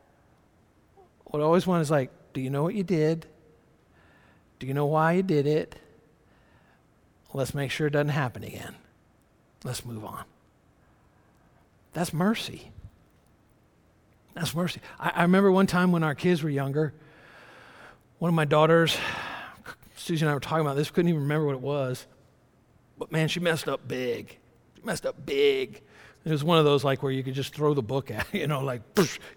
What 1.25 1.41
I 1.41 1.43
always 1.43 1.67
want 1.67 1.81
is 1.81 1.91
like, 1.91 2.09
do 2.31 2.39
you 2.39 2.49
know 2.49 2.63
what 2.63 2.73
you 2.73 2.83
did? 2.83 3.27
Do 4.61 4.67
you 4.67 4.75
know 4.75 4.85
why 4.85 5.13
you 5.13 5.23
did 5.23 5.47
it? 5.47 5.75
Let's 7.33 7.55
make 7.55 7.71
sure 7.71 7.87
it 7.87 7.93
doesn't 7.93 8.09
happen 8.09 8.43
again. 8.43 8.75
Let's 9.63 9.83
move 9.83 10.05
on. 10.05 10.23
That's 11.93 12.13
mercy. 12.13 12.69
That's 14.35 14.53
mercy. 14.53 14.79
I, 14.99 15.13
I, 15.15 15.21
remember 15.23 15.51
one 15.51 15.65
time 15.65 15.91
when 15.91 16.03
our 16.03 16.13
kids 16.13 16.43
were 16.43 16.49
younger, 16.51 16.93
one 18.19 18.29
of 18.29 18.35
my 18.35 18.45
daughters, 18.45 18.95
Susie 19.95 20.23
and 20.23 20.29
I 20.29 20.35
were 20.35 20.39
talking 20.39 20.63
about 20.63 20.75
this, 20.75 20.91
couldn't 20.91 21.09
even 21.09 21.23
remember 21.23 21.47
what 21.47 21.55
it 21.55 21.61
was. 21.61 22.05
But 22.99 23.11
man, 23.11 23.29
she 23.29 23.39
messed 23.39 23.67
up 23.67 23.87
big. 23.87 24.37
She 24.75 24.83
messed 24.83 25.07
up 25.07 25.25
big. 25.25 25.81
It 26.23 26.29
was 26.29 26.43
one 26.43 26.59
of 26.59 26.65
those 26.65 26.83
like 26.83 27.01
where 27.01 27.11
you 27.11 27.23
could 27.23 27.33
just 27.33 27.55
throw 27.55 27.73
the 27.73 27.81
book 27.81 28.11
at, 28.11 28.27
you 28.31 28.45
know, 28.45 28.61
like 28.61 28.83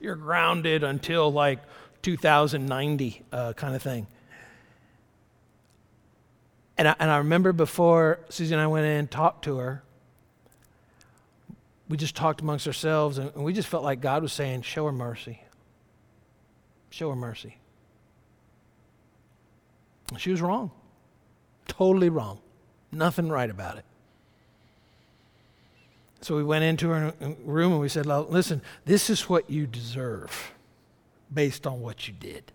you're 0.03 0.17
grounded 0.17 0.85
until 0.85 1.33
like 1.33 1.61
2090 2.03 3.23
uh, 3.33 3.55
kind 3.55 3.75
of 3.75 3.81
thing. 3.81 4.07
And 6.77 6.89
I, 6.89 6.97
and 6.99 7.11
I 7.11 7.19
remember 7.19 7.53
before 7.53 8.21
Susie 8.29 8.53
and 8.53 8.61
I 8.61 8.67
went 8.67 8.87
in 8.87 8.93
and 8.93 9.11
talked 9.11 9.45
to 9.45 9.59
her, 9.59 9.83
we 11.89 11.97
just 11.97 12.17
talked 12.17 12.41
amongst 12.41 12.67
ourselves 12.67 13.19
and, 13.19 13.31
and 13.35 13.45
we 13.45 13.53
just 13.53 13.69
felt 13.69 13.85
like 13.85 14.01
God 14.01 14.23
was 14.23 14.33
saying, 14.33 14.63
Show 14.63 14.87
her 14.87 14.93
mercy. 14.93 15.41
Show 16.91 17.11
her 17.11 17.17
mercy. 17.17 17.59
And 20.11 20.21
she 20.21 20.31
was 20.31 20.41
wrong. 20.41 20.71
Totally 21.67 22.09
wrong. 22.09 22.41
Nothing 22.91 23.29
right 23.29 23.51
about 23.51 23.79
it. 23.79 23.85
So 26.21 26.37
we 26.37 26.45
went 26.45 26.65
into 26.65 26.89
her 26.89 27.13
room 27.45 27.73
and 27.73 27.81
we 27.81 27.89
said, 27.89 28.07
Listen, 28.07 28.63
this 28.85 29.11
is 29.11 29.29
what 29.29 29.51
you 29.51 29.67
deserve 29.67 30.53
based 31.33 31.67
on 31.67 31.81
what 31.81 32.09
you 32.09 32.15
did. 32.15 32.51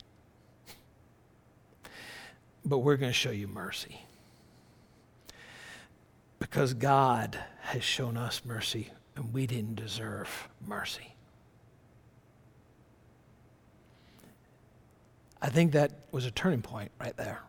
But 2.65 2.79
we're 2.79 2.97
going 2.97 3.11
to 3.11 3.17
show 3.17 3.31
you 3.31 3.47
mercy. 3.47 4.01
Because 6.39 6.73
God 6.73 7.37
has 7.61 7.83
shown 7.83 8.17
us 8.17 8.41
mercy 8.45 8.91
and 9.15 9.33
we 9.33 9.45
didn't 9.45 9.75
deserve 9.75 10.49
mercy. 10.65 11.15
I 15.41 15.49
think 15.49 15.73
that 15.73 15.91
was 16.11 16.25
a 16.25 16.31
turning 16.31 16.61
point 16.61 16.91
right 16.99 17.15
there 17.15 17.41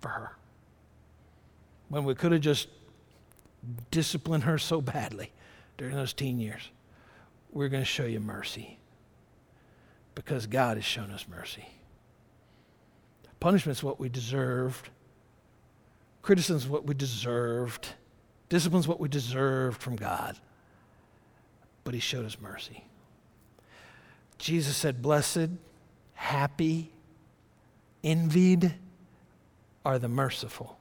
for 0.00 0.08
her. 0.08 0.36
When 1.88 2.04
we 2.04 2.14
could 2.14 2.32
have 2.32 2.40
just 2.40 2.68
disciplined 3.90 4.44
her 4.44 4.58
so 4.58 4.80
badly 4.80 5.32
during 5.76 5.94
those 5.94 6.12
teen 6.12 6.38
years, 6.38 6.70
we're 7.50 7.68
going 7.68 7.82
to 7.82 7.86
show 7.88 8.04
you 8.04 8.20
mercy 8.20 8.78
because 10.14 10.46
God 10.46 10.76
has 10.76 10.84
shown 10.84 11.10
us 11.10 11.26
mercy. 11.28 11.66
Punishment 13.40 13.78
is 13.78 13.82
what 13.82 14.00
we 14.00 14.08
deserved, 14.08 14.88
criticism 16.22 16.56
is 16.56 16.66
what 16.66 16.86
we 16.86 16.94
deserved, 16.94 17.88
discipline 18.48 18.80
is 18.80 18.88
what 18.88 19.00
we 19.00 19.08
deserved 19.08 19.82
from 19.82 19.96
God 19.96 20.36
but 21.84 21.92
he 21.92 22.00
showed 22.00 22.24
us 22.24 22.38
mercy. 22.40 22.82
Jesus 24.38 24.76
said, 24.76 25.02
Blessed, 25.02 25.50
happy, 26.14 26.90
envied 28.02 28.74
are 29.84 29.98
the 29.98 30.08
merciful. 30.08 30.78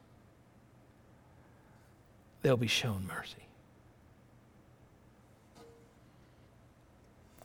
They'll 2.42 2.58
be 2.58 2.68
shown 2.68 3.06
mercy. 3.06 3.36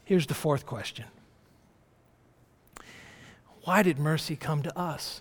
Here's 0.05 0.27
the 0.27 0.35
fourth 0.35 0.65
question 0.65 1.05
Why 3.65 3.83
did 3.83 3.99
mercy 3.99 4.37
come 4.37 4.63
to 4.63 4.79
us? 4.79 5.21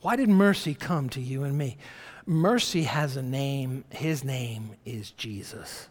Why 0.00 0.16
did 0.16 0.28
mercy 0.28 0.74
come 0.74 1.08
to 1.10 1.20
you 1.20 1.44
and 1.44 1.56
me? 1.56 1.76
Mercy 2.26 2.84
has 2.84 3.16
a 3.16 3.22
name. 3.22 3.84
His 3.90 4.24
name 4.24 4.76
is 4.84 5.10
Jesus. 5.10 5.88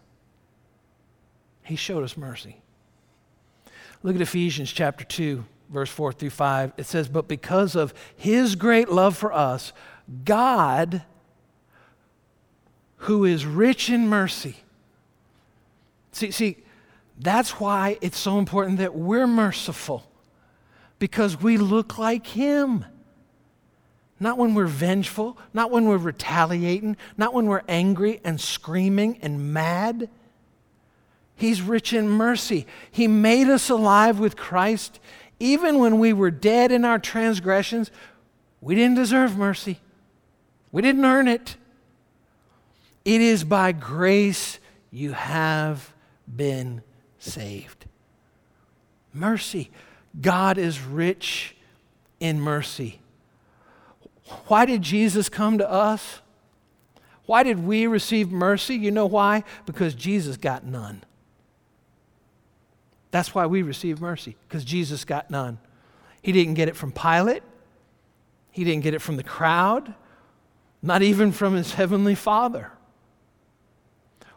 He 1.63 1.75
showed 1.75 2.03
us 2.03 2.17
mercy. 2.17 2.57
Look 4.01 4.15
at 4.15 4.21
Ephesians 4.21 4.71
chapter 4.71 5.05
2, 5.05 5.45
verse 5.69 5.89
4 5.89 6.11
through 6.11 6.31
5. 6.31 6.73
It 6.77 6.85
says, 6.85 7.07
But 7.07 7.27
because 7.27 7.75
of 7.75 7.93
his 8.15 8.55
great 8.55 8.89
love 8.89 9.15
for 9.15 9.31
us, 9.31 9.71
God, 10.25 11.03
who 12.97 13.25
is 13.25 13.45
rich 13.45 13.89
in 13.89 14.07
mercy. 14.07 14.57
See, 16.11 16.31
see, 16.31 16.57
that's 17.17 17.59
why 17.59 17.97
it's 18.01 18.17
so 18.17 18.39
important 18.39 18.77
that 18.79 18.95
we're 18.95 19.27
merciful, 19.27 20.09
because 20.99 21.41
we 21.41 21.57
look 21.57 21.97
like 21.97 22.27
him. 22.27 22.85
Not 24.19 24.37
when 24.37 24.53
we're 24.53 24.67
vengeful, 24.67 25.37
not 25.53 25.71
when 25.71 25.85
we're 25.85 25.97
retaliating, 25.97 26.97
not 27.17 27.33
when 27.33 27.47
we're 27.47 27.63
angry 27.67 28.21
and 28.23 28.39
screaming 28.39 29.19
and 29.21 29.53
mad. 29.53 30.09
He's 31.35 31.61
rich 31.61 31.93
in 31.93 32.07
mercy. 32.07 32.67
He 32.91 33.07
made 33.07 33.49
us 33.49 33.69
alive 33.69 34.19
with 34.19 34.37
Christ. 34.37 34.99
Even 35.39 35.79
when 35.79 35.99
we 35.99 36.13
were 36.13 36.31
dead 36.31 36.71
in 36.71 36.85
our 36.85 36.99
transgressions, 36.99 37.91
we 38.61 38.75
didn't 38.75 38.95
deserve 38.95 39.37
mercy. 39.37 39.79
We 40.71 40.81
didn't 40.81 41.03
earn 41.03 41.27
it. 41.27 41.57
It 43.03 43.19
is 43.19 43.43
by 43.43 43.73
grace 43.73 44.59
you 44.89 45.11
have 45.11 45.93
been 46.33 46.81
saved. 47.19 47.85
Mercy. 49.13 49.69
God 50.21 50.57
is 50.57 50.81
rich 50.81 51.55
in 52.19 52.39
mercy. 52.39 52.99
Why 54.47 54.65
did 54.65 54.81
Jesus 54.81 55.29
come 55.29 55.57
to 55.57 55.69
us? 55.69 56.19
Why 57.25 57.43
did 57.43 57.65
we 57.65 57.87
receive 57.87 58.31
mercy? 58.31 58.75
You 58.75 58.91
know 58.91 59.05
why? 59.05 59.43
Because 59.65 59.95
Jesus 59.95 60.37
got 60.37 60.65
none. 60.65 61.03
That's 63.11 63.35
why 63.35 63.45
we 63.45 63.61
receive 63.61 64.01
mercy, 64.01 64.35
because 64.47 64.65
Jesus 64.65 65.05
got 65.05 65.29
none. 65.29 65.59
He 66.21 66.31
didn't 66.31 66.55
get 66.55 66.67
it 66.67 66.75
from 66.75 66.91
Pilate, 66.91 67.43
he 68.51 68.63
didn't 68.63 68.83
get 68.83 68.93
it 68.93 68.99
from 68.99 69.17
the 69.17 69.23
crowd, 69.23 69.93
not 70.81 71.01
even 71.01 71.31
from 71.31 71.53
his 71.53 71.73
heavenly 71.73 72.15
Father. 72.15 72.71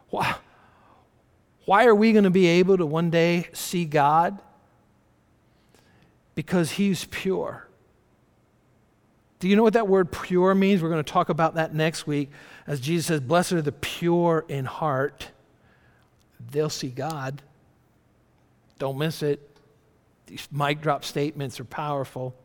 Why, 0.09 0.35
why 1.65 1.85
are 1.85 1.95
we 1.95 2.13
going 2.13 2.23
to 2.23 2.29
be 2.29 2.47
able 2.47 2.77
to 2.77 2.85
one 2.85 3.09
day 3.09 3.47
see 3.51 3.83
God? 3.83 4.39
Because 6.35 6.71
he's 6.71 7.05
pure. 7.05 7.66
Do 9.39 9.47
you 9.47 9.55
know 9.55 9.63
what 9.63 9.73
that 9.73 9.87
word 9.87 10.11
pure 10.11 10.55
means? 10.55 10.81
We're 10.81 10.89
going 10.89 11.03
to 11.03 11.11
talk 11.11 11.29
about 11.29 11.55
that 11.55 11.73
next 11.73 12.07
week. 12.07 12.31
As 12.65 12.79
Jesus 12.79 13.05
says, 13.07 13.21
Blessed 13.21 13.53
are 13.53 13.61
the 13.61 13.71
pure 13.71 14.45
in 14.47 14.65
heart, 14.65 15.29
they'll 16.51 16.69
see 16.69 16.89
God. 16.89 17.41
Don't 18.79 18.97
miss 18.97 19.23
it. 19.23 19.57
These 20.27 20.47
mic 20.51 20.81
drop 20.81 21.05
statements 21.05 21.59
are 21.59 21.65
powerful. 21.65 22.35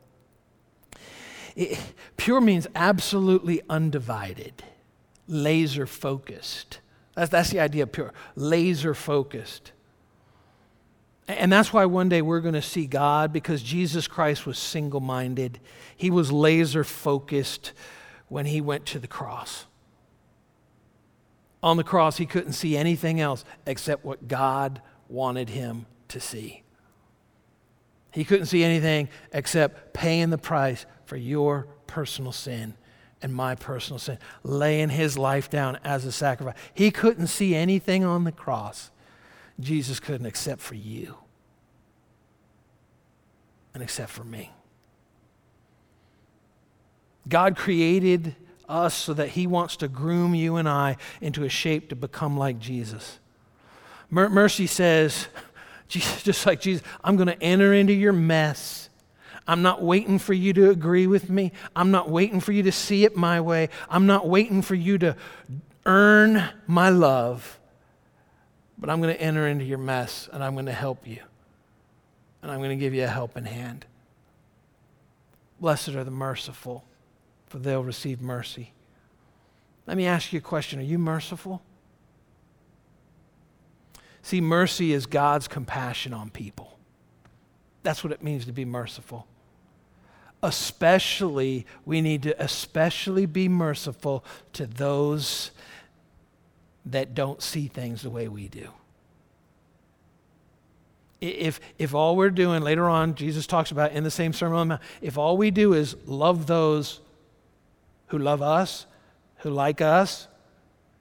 It, 1.56 1.78
pure 2.16 2.40
means 2.40 2.66
absolutely 2.74 3.60
undivided, 3.68 4.62
laser 5.26 5.86
focused. 5.86 6.80
That's, 7.14 7.30
that's 7.30 7.50
the 7.50 7.60
idea 7.60 7.82
of 7.84 7.92
pure, 7.92 8.12
laser 8.36 8.94
focused. 8.94 9.72
And 11.38 11.52
that's 11.52 11.72
why 11.72 11.84
one 11.84 12.08
day 12.08 12.22
we're 12.22 12.40
going 12.40 12.54
to 12.54 12.62
see 12.62 12.86
God 12.86 13.32
because 13.32 13.62
Jesus 13.62 14.08
Christ 14.08 14.46
was 14.46 14.58
single 14.58 15.00
minded. 15.00 15.60
He 15.96 16.10
was 16.10 16.32
laser 16.32 16.84
focused 16.84 17.72
when 18.28 18.46
he 18.46 18.60
went 18.60 18.86
to 18.86 18.98
the 18.98 19.06
cross. 19.06 19.66
On 21.62 21.76
the 21.76 21.84
cross, 21.84 22.16
he 22.16 22.26
couldn't 22.26 22.54
see 22.54 22.76
anything 22.76 23.20
else 23.20 23.44
except 23.66 24.04
what 24.04 24.26
God 24.26 24.82
wanted 25.08 25.48
him 25.50 25.86
to 26.08 26.20
see. 26.20 26.62
He 28.10 28.24
couldn't 28.24 28.46
see 28.46 28.64
anything 28.64 29.08
except 29.32 29.94
paying 29.94 30.30
the 30.30 30.38
price 30.38 30.86
for 31.04 31.16
your 31.16 31.68
personal 31.86 32.32
sin 32.32 32.74
and 33.22 33.32
my 33.32 33.54
personal 33.54 33.98
sin, 33.98 34.18
laying 34.42 34.88
his 34.88 35.16
life 35.16 35.48
down 35.48 35.78
as 35.84 36.04
a 36.04 36.12
sacrifice. 36.12 36.56
He 36.74 36.90
couldn't 36.90 37.28
see 37.28 37.54
anything 37.54 38.04
on 38.04 38.24
the 38.24 38.32
cross 38.32 38.90
Jesus 39.60 40.00
couldn't 40.00 40.26
except 40.26 40.60
for 40.60 40.74
you 40.74 41.16
and 43.74 43.82
except 43.82 44.10
for 44.10 44.24
me. 44.24 44.50
God 47.28 47.56
created 47.56 48.34
us 48.68 48.94
so 48.94 49.14
that 49.14 49.30
he 49.30 49.46
wants 49.46 49.76
to 49.76 49.88
groom 49.88 50.34
you 50.34 50.56
and 50.56 50.68
I 50.68 50.96
into 51.20 51.44
a 51.44 51.48
shape 51.48 51.88
to 51.90 51.96
become 51.96 52.36
like 52.36 52.58
Jesus. 52.58 53.18
Mercy 54.10 54.66
says, 54.66 55.28
just 55.88 56.46
like 56.46 56.60
Jesus, 56.60 56.86
I'm 57.02 57.16
going 57.16 57.28
to 57.28 57.42
enter 57.42 57.72
into 57.72 57.92
your 57.92 58.12
mess. 58.12 58.88
I'm 59.46 59.62
not 59.62 59.82
waiting 59.82 60.18
for 60.18 60.34
you 60.34 60.52
to 60.52 60.70
agree 60.70 61.06
with 61.06 61.28
me. 61.28 61.52
I'm 61.74 61.90
not 61.90 62.08
waiting 62.08 62.40
for 62.40 62.52
you 62.52 62.62
to 62.64 62.72
see 62.72 63.04
it 63.04 63.16
my 63.16 63.40
way. 63.40 63.68
I'm 63.88 64.06
not 64.06 64.28
waiting 64.28 64.62
for 64.62 64.74
you 64.74 64.98
to 64.98 65.16
earn 65.84 66.44
my 66.66 66.90
love. 66.90 67.58
But 68.78 68.90
I'm 68.90 69.00
going 69.00 69.14
to 69.14 69.20
enter 69.20 69.46
into 69.46 69.64
your 69.64 69.78
mess 69.78 70.28
and 70.32 70.42
I'm 70.42 70.54
going 70.54 70.66
to 70.66 70.72
help 70.72 71.06
you. 71.06 71.20
And 72.42 72.50
I'm 72.50 72.58
going 72.58 72.70
to 72.70 72.76
give 72.76 72.92
you 72.92 73.04
a 73.04 73.08
helping 73.08 73.44
hand. 73.44 73.86
Blessed 75.60 75.90
are 75.90 76.04
the 76.04 76.10
merciful, 76.10 76.84
for 77.46 77.58
they'll 77.58 77.84
receive 77.84 78.20
mercy. 78.20 78.72
Let 79.86 79.96
me 79.96 80.06
ask 80.06 80.32
you 80.32 80.38
a 80.38 80.42
question 80.42 80.80
Are 80.80 80.82
you 80.82 80.98
merciful? 80.98 81.62
See, 84.22 84.40
mercy 84.40 84.92
is 84.92 85.06
God's 85.06 85.48
compassion 85.48 86.12
on 86.12 86.30
people. 86.30 86.78
That's 87.82 88.04
what 88.04 88.12
it 88.12 88.22
means 88.22 88.44
to 88.46 88.52
be 88.52 88.64
merciful. 88.64 89.26
Especially, 90.42 91.66
we 91.84 92.00
need 92.00 92.22
to 92.24 92.42
especially 92.42 93.26
be 93.26 93.48
merciful 93.48 94.24
to 94.54 94.66
those 94.66 95.50
that 96.86 97.14
don't 97.14 97.42
see 97.42 97.68
things 97.68 98.02
the 98.02 98.10
way 98.10 98.28
we 98.28 98.48
do. 98.48 98.68
If, 101.22 101.60
if 101.78 101.94
all 101.94 102.16
we're 102.16 102.30
doing 102.30 102.62
later 102.62 102.88
on, 102.88 103.14
Jesus 103.14 103.46
talks 103.46 103.70
about 103.70 103.92
in 103.92 104.02
the 104.02 104.10
same 104.10 104.32
Sermon 104.32 104.78
if 105.00 105.16
all 105.16 105.36
we 105.36 105.52
do 105.52 105.72
is 105.72 105.94
love 106.04 106.48
those 106.48 107.00
who 108.08 108.18
love 108.18 108.42
us, 108.42 108.86
who 109.38 109.50
like 109.50 109.80
us, 109.80 110.26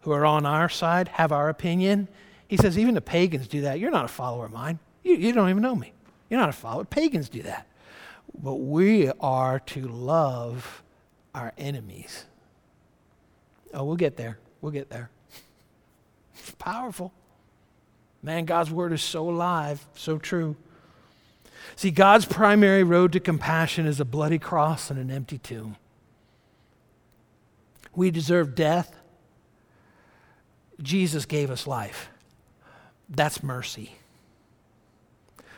who 0.01 0.11
are 0.11 0.25
on 0.25 0.45
our 0.45 0.69
side, 0.69 1.07
have 1.07 1.31
our 1.31 1.49
opinion, 1.49 2.07
he 2.47 2.57
says, 2.57 2.77
even 2.77 2.93
the 2.93 3.01
pagans 3.01 3.47
do 3.47 3.61
that. 3.61 3.79
You're 3.79 3.91
not 3.91 4.05
a 4.05 4.09
follower 4.09 4.45
of 4.45 4.51
mine. 4.51 4.77
You, 5.03 5.15
you 5.15 5.31
don't 5.31 5.49
even 5.49 5.63
know 5.63 5.75
me. 5.75 5.93
You're 6.29 6.39
not 6.39 6.49
a 6.49 6.53
follower. 6.53 6.83
Pagans 6.83 7.27
do 7.27 7.41
that. 7.43 7.65
But 8.37 8.55
we 8.55 9.09
are 9.19 9.59
to 9.59 9.87
love 9.87 10.83
our 11.33 11.53
enemies. 11.57 12.25
Oh, 13.73 13.85
we'll 13.85 13.95
get 13.95 14.17
there. 14.17 14.37
We'll 14.59 14.71
get 14.71 14.89
there. 14.89 15.09
It's 16.37 16.51
powerful. 16.59 17.11
Man, 18.23 18.45
God's 18.45 18.71
word 18.71 18.93
is 18.93 19.01
so 19.01 19.29
alive, 19.29 19.85
so 19.95 20.17
true. 20.17 20.55
See, 21.75 21.91
God's 21.91 22.25
primary 22.25 22.83
road 22.83 23.13
to 23.13 23.19
compassion 23.19 23.85
is 23.85 23.99
a 23.99 24.05
bloody 24.05 24.39
cross 24.39 24.89
and 24.89 24.99
an 24.99 25.09
empty 25.09 25.37
tomb. 25.37 25.77
We 27.95 28.11
deserve 28.11 28.55
death. 28.55 28.95
Jesus 30.81 31.25
gave 31.25 31.49
us 31.51 31.67
life. 31.67 32.09
That's 33.09 33.43
mercy. 33.43 33.95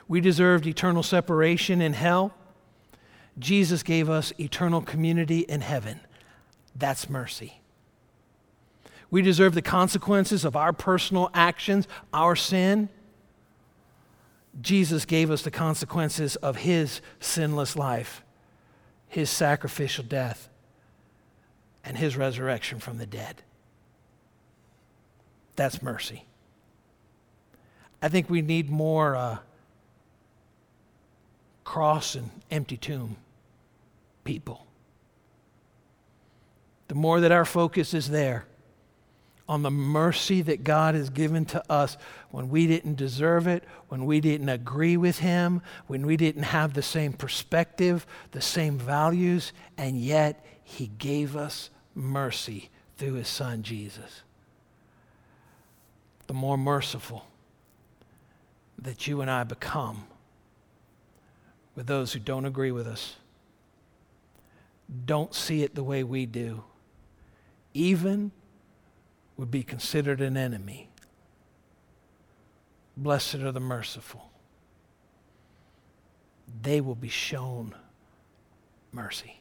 We 0.07 0.21
deserved 0.21 0.65
eternal 0.65 1.03
separation 1.03 1.81
in 1.81 1.93
hell. 1.93 2.33
Jesus 3.39 3.83
gave 3.83 4.09
us 4.09 4.33
eternal 4.39 4.81
community 4.81 5.39
in 5.39 5.61
heaven. 5.61 5.99
That's 6.75 7.09
mercy. 7.09 7.62
We 9.13 9.21
deserve 9.21 9.53
the 9.53 9.61
consequences 9.61 10.43
of 10.43 10.55
our 10.55 10.73
personal 10.73 11.29
actions, 11.35 11.87
our 12.11 12.35
sin. 12.35 12.89
Jesus 14.59 15.05
gave 15.05 15.29
us 15.29 15.43
the 15.43 15.51
consequences 15.51 16.35
of 16.37 16.55
his 16.55 16.99
sinless 17.19 17.75
life, 17.75 18.23
his 19.07 19.29
sacrificial 19.29 20.03
death, 20.03 20.49
and 21.83 21.95
his 21.95 22.17
resurrection 22.17 22.79
from 22.79 22.97
the 22.97 23.05
dead. 23.05 23.43
That's 25.57 25.83
mercy. 25.83 26.25
I 28.01 28.09
think 28.09 28.31
we 28.31 28.41
need 28.41 28.71
more 28.71 29.15
uh, 29.15 29.37
cross 31.63 32.15
and 32.15 32.31
empty 32.49 32.77
tomb 32.77 33.17
people. 34.23 34.65
The 36.87 36.95
more 36.95 37.19
that 37.19 37.31
our 37.31 37.45
focus 37.45 37.93
is 37.93 38.09
there 38.09 38.47
on 39.47 39.61
the 39.61 39.71
mercy 39.71 40.41
that 40.41 40.63
God 40.63 40.95
has 40.95 41.09
given 41.09 41.45
to 41.45 41.63
us 41.71 41.97
when 42.31 42.49
we 42.49 42.65
didn't 42.65 42.95
deserve 42.95 43.45
it, 43.45 43.63
when 43.89 44.05
we 44.05 44.21
didn't 44.21 44.49
agree 44.49 44.95
with 44.95 45.19
Him, 45.19 45.61
when 45.87 46.05
we 46.05 46.15
didn't 46.15 46.43
have 46.43 46.73
the 46.73 46.81
same 46.81 47.13
perspective, 47.13 48.05
the 48.31 48.41
same 48.41 48.77
values, 48.77 49.51
and 49.77 49.99
yet 49.99 50.45
He 50.63 50.87
gave 50.97 51.35
us 51.35 51.69
mercy 51.93 52.69
through 52.97 53.13
His 53.15 53.27
Son 53.27 53.63
Jesus. 53.63 54.23
The 56.27 56.33
more 56.33 56.57
merciful 56.57 57.27
that 58.79 59.07
you 59.07 59.21
and 59.21 59.29
I 59.29 59.43
become 59.43 60.05
with 61.75 61.87
those 61.87 62.13
who 62.13 62.19
don't 62.19 62.45
agree 62.45 62.71
with 62.71 62.87
us, 62.87 63.15
don't 65.05 65.33
see 65.33 65.63
it 65.63 65.75
the 65.75 65.83
way 65.83 66.03
we 66.03 66.25
do, 66.25 66.63
even 67.73 68.31
would 69.37 69.51
be 69.51 69.63
considered 69.63 70.21
an 70.21 70.37
enemy. 70.37 70.89
Blessed 72.95 73.35
are 73.35 73.51
the 73.51 73.59
merciful. 73.59 74.29
They 76.61 76.81
will 76.81 76.95
be 76.95 77.09
shown 77.09 77.73
mercy. 78.91 79.39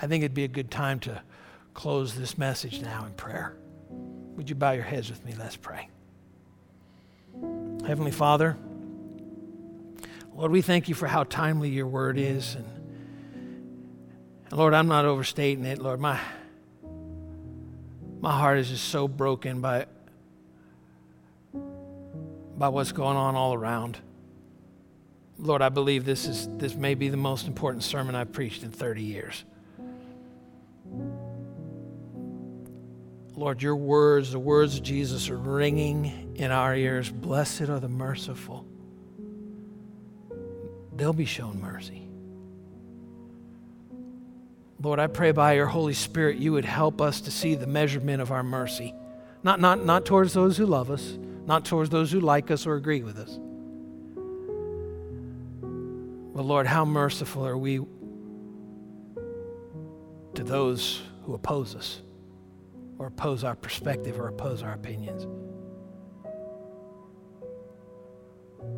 I 0.00 0.06
think 0.06 0.22
it'd 0.24 0.34
be 0.34 0.44
a 0.44 0.48
good 0.48 0.70
time 0.70 1.00
to 1.00 1.22
close 1.74 2.14
this 2.14 2.38
message 2.38 2.80
now 2.80 3.04
in 3.04 3.12
prayer. 3.12 3.56
Would 4.36 4.48
you 4.48 4.54
bow 4.54 4.72
your 4.72 4.84
heads 4.84 5.10
with 5.10 5.24
me? 5.24 5.34
Let's 5.38 5.56
pray. 5.56 5.88
Heavenly 7.86 8.12
Father, 8.12 8.56
Lord, 10.34 10.52
we 10.52 10.62
thank 10.62 10.88
you 10.88 10.94
for 10.94 11.06
how 11.06 11.24
timely 11.24 11.70
your 11.70 11.86
word 11.86 12.18
is. 12.18 12.56
And, 12.56 12.66
Lord, 14.52 14.74
I'm 14.74 14.88
not 14.88 15.04
overstating 15.04 15.64
it. 15.64 15.78
Lord, 15.78 16.00
my, 16.00 16.20
my 18.20 18.32
heart 18.32 18.58
is 18.58 18.70
just 18.70 18.84
so 18.84 19.08
broken 19.08 19.60
by, 19.60 19.86
by 22.56 22.68
what's 22.68 22.92
going 22.92 23.16
on 23.16 23.34
all 23.34 23.54
around. 23.54 23.98
Lord, 25.38 25.60
I 25.60 25.68
believe 25.68 26.04
this, 26.04 26.26
is, 26.26 26.48
this 26.56 26.74
may 26.74 26.94
be 26.94 27.08
the 27.08 27.16
most 27.16 27.46
important 27.46 27.82
sermon 27.82 28.14
I've 28.14 28.32
preached 28.32 28.62
in 28.62 28.70
30 28.70 29.02
years. 29.02 29.44
Lord, 33.34 33.60
your 33.60 33.76
words, 33.76 34.32
the 34.32 34.38
words 34.38 34.78
of 34.78 34.82
Jesus, 34.82 35.28
are 35.28 35.36
ringing 35.36 36.36
in 36.36 36.50
our 36.50 36.74
ears. 36.74 37.10
Blessed 37.10 37.62
are 37.62 37.80
the 37.80 37.88
merciful, 37.88 38.66
they'll 40.94 41.12
be 41.12 41.26
shown 41.26 41.60
mercy. 41.60 42.05
Lord, 44.80 44.98
I 44.98 45.06
pray 45.06 45.32
by 45.32 45.54
your 45.54 45.66
Holy 45.66 45.94
Spirit 45.94 46.36
you 46.36 46.52
would 46.52 46.64
help 46.64 47.00
us 47.00 47.20
to 47.22 47.30
see 47.30 47.54
the 47.54 47.66
measurement 47.66 48.20
of 48.20 48.30
our 48.30 48.42
mercy. 48.42 48.94
Not, 49.42 49.60
not, 49.60 49.84
not 49.84 50.04
towards 50.04 50.32
those 50.32 50.56
who 50.56 50.66
love 50.66 50.90
us, 50.90 51.18
not 51.46 51.64
towards 51.64 51.90
those 51.90 52.12
who 52.12 52.20
like 52.20 52.50
us 52.50 52.66
or 52.66 52.74
agree 52.74 53.02
with 53.02 53.18
us. 53.18 53.38
But 56.34 56.44
Lord, 56.44 56.66
how 56.66 56.84
merciful 56.84 57.46
are 57.46 57.56
we 57.56 57.80
to 60.34 60.44
those 60.44 61.02
who 61.24 61.34
oppose 61.34 61.74
us? 61.74 62.02
or 62.98 63.06
oppose 63.06 63.44
our 63.44 63.54
perspective 63.54 64.18
or 64.18 64.28
oppose 64.28 64.62
our 64.62 64.72
opinions. 64.72 65.26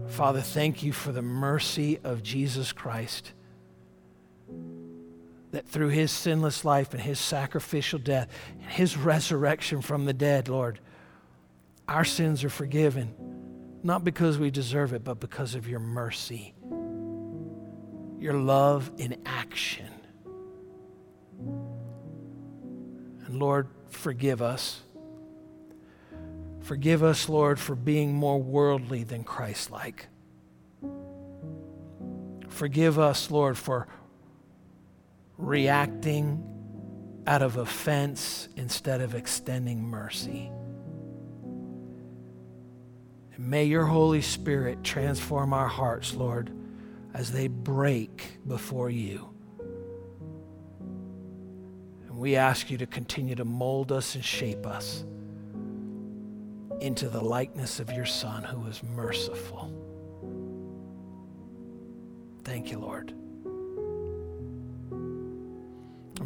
Father, 0.07 0.41
thank 0.41 0.83
you 0.83 0.93
for 0.93 1.13
the 1.13 1.23
mercy 1.23 1.99
of 2.03 2.23
Jesus 2.23 2.73
Christ. 2.73 3.33
That 5.53 5.67
through 5.67 5.89
his 5.89 6.11
sinless 6.11 6.65
life 6.65 6.93
and 6.93 7.03
his 7.03 7.19
sacrificial 7.19 7.99
death 7.99 8.29
and 8.61 8.71
his 8.71 8.97
resurrection 8.97 9.81
from 9.81 10.05
the 10.05 10.13
dead, 10.13 10.49
Lord, 10.49 10.79
our 11.89 12.05
sins 12.05 12.45
are 12.45 12.51
forgiven, 12.51 13.15
not 13.83 14.05
because 14.05 14.39
we 14.39 14.51
deserve 14.51 14.93
it, 14.93 15.05
but 15.05 15.21
because 15.21 15.55
of 15.55 15.67
your 15.67 15.81
mercy, 15.81 16.55
your 18.19 18.35
love 18.35 18.91
in 18.99 19.17
action. 19.25 19.89
And 23.27 23.39
Lord, 23.39 23.69
forgive 23.89 24.43
us. 24.43 24.83
Forgive 26.61 27.03
us, 27.03 27.31
Lord, 27.31 27.59
for 27.59 27.75
being 27.75 28.13
more 28.13 28.43
worldly 28.43 29.03
than 29.03 29.25
Christ 29.25 29.71
like. 29.71 30.09
Forgive 32.49 32.99
us, 32.99 33.31
Lord, 33.31 33.57
for 33.57 33.89
reacting 35.39 36.45
out 37.27 37.41
of 37.41 37.57
offense 37.57 38.49
instead 38.57 39.01
of 39.01 39.15
extending 39.15 39.83
mercy. 39.83 40.51
And 43.35 43.49
may 43.49 43.65
your 43.65 43.87
Holy 43.87 44.21
Spirit 44.21 44.85
transform 44.85 45.55
our 45.55 45.69
hearts, 45.69 46.15
Lord, 46.15 46.51
as 47.15 47.33
they 47.33 47.49
break 47.49 48.39
before 48.47 48.91
you 48.91 49.31
And 52.19 52.25
we 52.25 52.35
ask 52.35 52.69
you 52.69 52.79
to 52.79 52.87
continue 52.87 53.37
to 53.37 53.45
mold 53.45 53.93
us 53.93 54.17
and 54.17 54.25
shape 54.25 54.67
us 54.67 55.05
into 56.81 57.09
the 57.09 57.21
likeness 57.21 57.79
of 57.79 57.93
your 57.93 58.07
Son 58.07 58.43
who 58.43 58.67
is 58.67 58.83
merciful. 58.83 59.73
Thank 62.43 62.73
you, 62.73 62.81
Lord. 62.81 63.15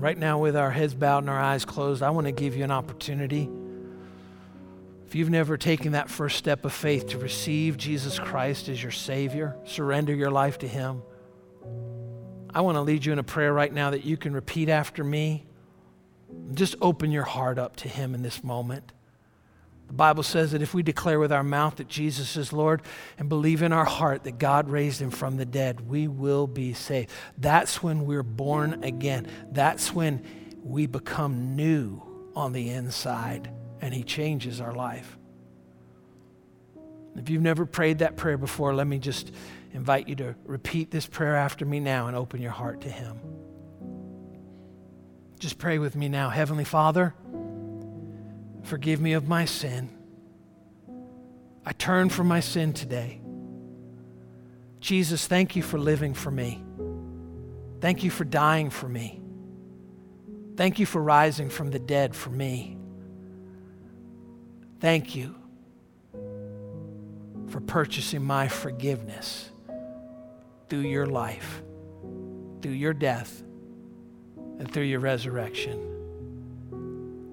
Right 0.02 0.18
now, 0.18 0.36
with 0.38 0.56
our 0.56 0.72
heads 0.72 0.94
bowed 0.94 1.18
and 1.18 1.30
our 1.30 1.38
eyes 1.38 1.64
closed, 1.64 2.02
I 2.02 2.10
want 2.10 2.26
to 2.26 2.32
give 2.32 2.56
you 2.56 2.64
an 2.64 2.72
opportunity. 2.72 3.48
If 5.06 5.14
you've 5.14 5.30
never 5.30 5.56
taken 5.56 5.92
that 5.92 6.10
first 6.10 6.38
step 6.38 6.64
of 6.64 6.72
faith 6.72 7.10
to 7.10 7.18
receive 7.18 7.76
Jesus 7.76 8.18
Christ 8.18 8.68
as 8.68 8.82
your 8.82 8.90
Savior, 8.90 9.54
surrender 9.64 10.12
your 10.12 10.32
life 10.32 10.58
to 10.58 10.66
Him, 10.66 11.02
I 12.52 12.62
want 12.62 12.74
to 12.74 12.80
lead 12.80 13.04
you 13.04 13.12
in 13.12 13.20
a 13.20 13.22
prayer 13.22 13.52
right 13.52 13.72
now 13.72 13.90
that 13.90 14.04
you 14.04 14.16
can 14.16 14.34
repeat 14.34 14.68
after 14.68 15.04
me. 15.04 15.46
Just 16.52 16.74
open 16.80 17.12
your 17.12 17.22
heart 17.22 17.56
up 17.56 17.76
to 17.76 17.88
Him 17.88 18.12
in 18.16 18.22
this 18.22 18.42
moment. 18.42 18.90
The 19.92 19.96
Bible 19.96 20.22
says 20.22 20.52
that 20.52 20.62
if 20.62 20.72
we 20.72 20.82
declare 20.82 21.20
with 21.20 21.32
our 21.32 21.44
mouth 21.44 21.76
that 21.76 21.86
Jesus 21.86 22.38
is 22.38 22.50
Lord 22.50 22.80
and 23.18 23.28
believe 23.28 23.60
in 23.60 23.74
our 23.74 23.84
heart 23.84 24.24
that 24.24 24.38
God 24.38 24.70
raised 24.70 25.02
him 25.02 25.10
from 25.10 25.36
the 25.36 25.44
dead, 25.44 25.86
we 25.86 26.08
will 26.08 26.46
be 26.46 26.72
saved. 26.72 27.10
That's 27.36 27.82
when 27.82 28.06
we're 28.06 28.22
born 28.22 28.84
again. 28.84 29.26
That's 29.50 29.92
when 29.92 30.24
we 30.64 30.86
become 30.86 31.56
new 31.56 32.00
on 32.34 32.54
the 32.54 32.70
inside 32.70 33.50
and 33.82 33.92
he 33.92 34.02
changes 34.02 34.62
our 34.62 34.72
life. 34.72 35.18
If 37.14 37.28
you've 37.28 37.42
never 37.42 37.66
prayed 37.66 37.98
that 37.98 38.16
prayer 38.16 38.38
before, 38.38 38.74
let 38.74 38.86
me 38.86 38.98
just 38.98 39.30
invite 39.74 40.08
you 40.08 40.16
to 40.16 40.34
repeat 40.46 40.90
this 40.90 41.04
prayer 41.04 41.36
after 41.36 41.66
me 41.66 41.80
now 41.80 42.06
and 42.06 42.16
open 42.16 42.40
your 42.40 42.50
heart 42.50 42.80
to 42.80 42.88
him. 42.88 43.18
Just 45.38 45.58
pray 45.58 45.78
with 45.78 45.94
me 45.96 46.08
now. 46.08 46.30
Heavenly 46.30 46.64
Father, 46.64 47.14
Forgive 48.62 49.00
me 49.00 49.12
of 49.12 49.28
my 49.28 49.44
sin. 49.44 49.90
I 51.64 51.72
turn 51.72 52.08
from 52.08 52.28
my 52.28 52.40
sin 52.40 52.72
today. 52.72 53.20
Jesus, 54.80 55.26
thank 55.26 55.54
you 55.54 55.62
for 55.62 55.78
living 55.78 56.12
for 56.14 56.30
me. 56.30 56.62
Thank 57.80 58.02
you 58.02 58.10
for 58.10 58.24
dying 58.24 58.70
for 58.70 58.88
me. 58.88 59.20
Thank 60.56 60.78
you 60.78 60.86
for 60.86 61.02
rising 61.02 61.50
from 61.50 61.70
the 61.70 61.78
dead 61.78 62.14
for 62.14 62.30
me. 62.30 62.76
Thank 64.80 65.14
you 65.14 65.34
for 67.48 67.60
purchasing 67.60 68.22
my 68.22 68.48
forgiveness 68.48 69.50
through 70.68 70.80
your 70.80 71.06
life, 71.06 71.62
through 72.60 72.72
your 72.72 72.94
death, 72.94 73.42
and 74.58 74.72
through 74.72 74.84
your 74.84 75.00
resurrection. 75.00 75.91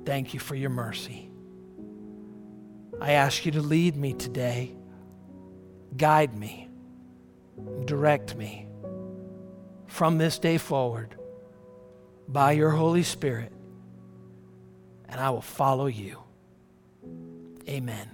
Thank 0.10 0.34
you 0.34 0.40
for 0.40 0.56
your 0.56 0.72
mercy. 0.72 1.30
I 3.00 3.12
ask 3.12 3.46
you 3.46 3.52
to 3.52 3.62
lead 3.62 3.96
me 3.96 4.14
today, 4.14 4.76
guide 5.98 6.36
me, 6.36 6.68
direct 7.86 8.36
me 8.36 8.66
from 9.86 10.18
this 10.18 10.40
day 10.40 10.58
forward 10.58 11.14
by 12.28 12.54
your 12.54 12.72
Holy 12.72 13.04
Spirit, 13.04 13.54
and 15.08 15.22
I 15.22 15.30
will 15.30 15.44
follow 15.44 15.86
you. 15.86 16.18
Amen. 17.70 18.10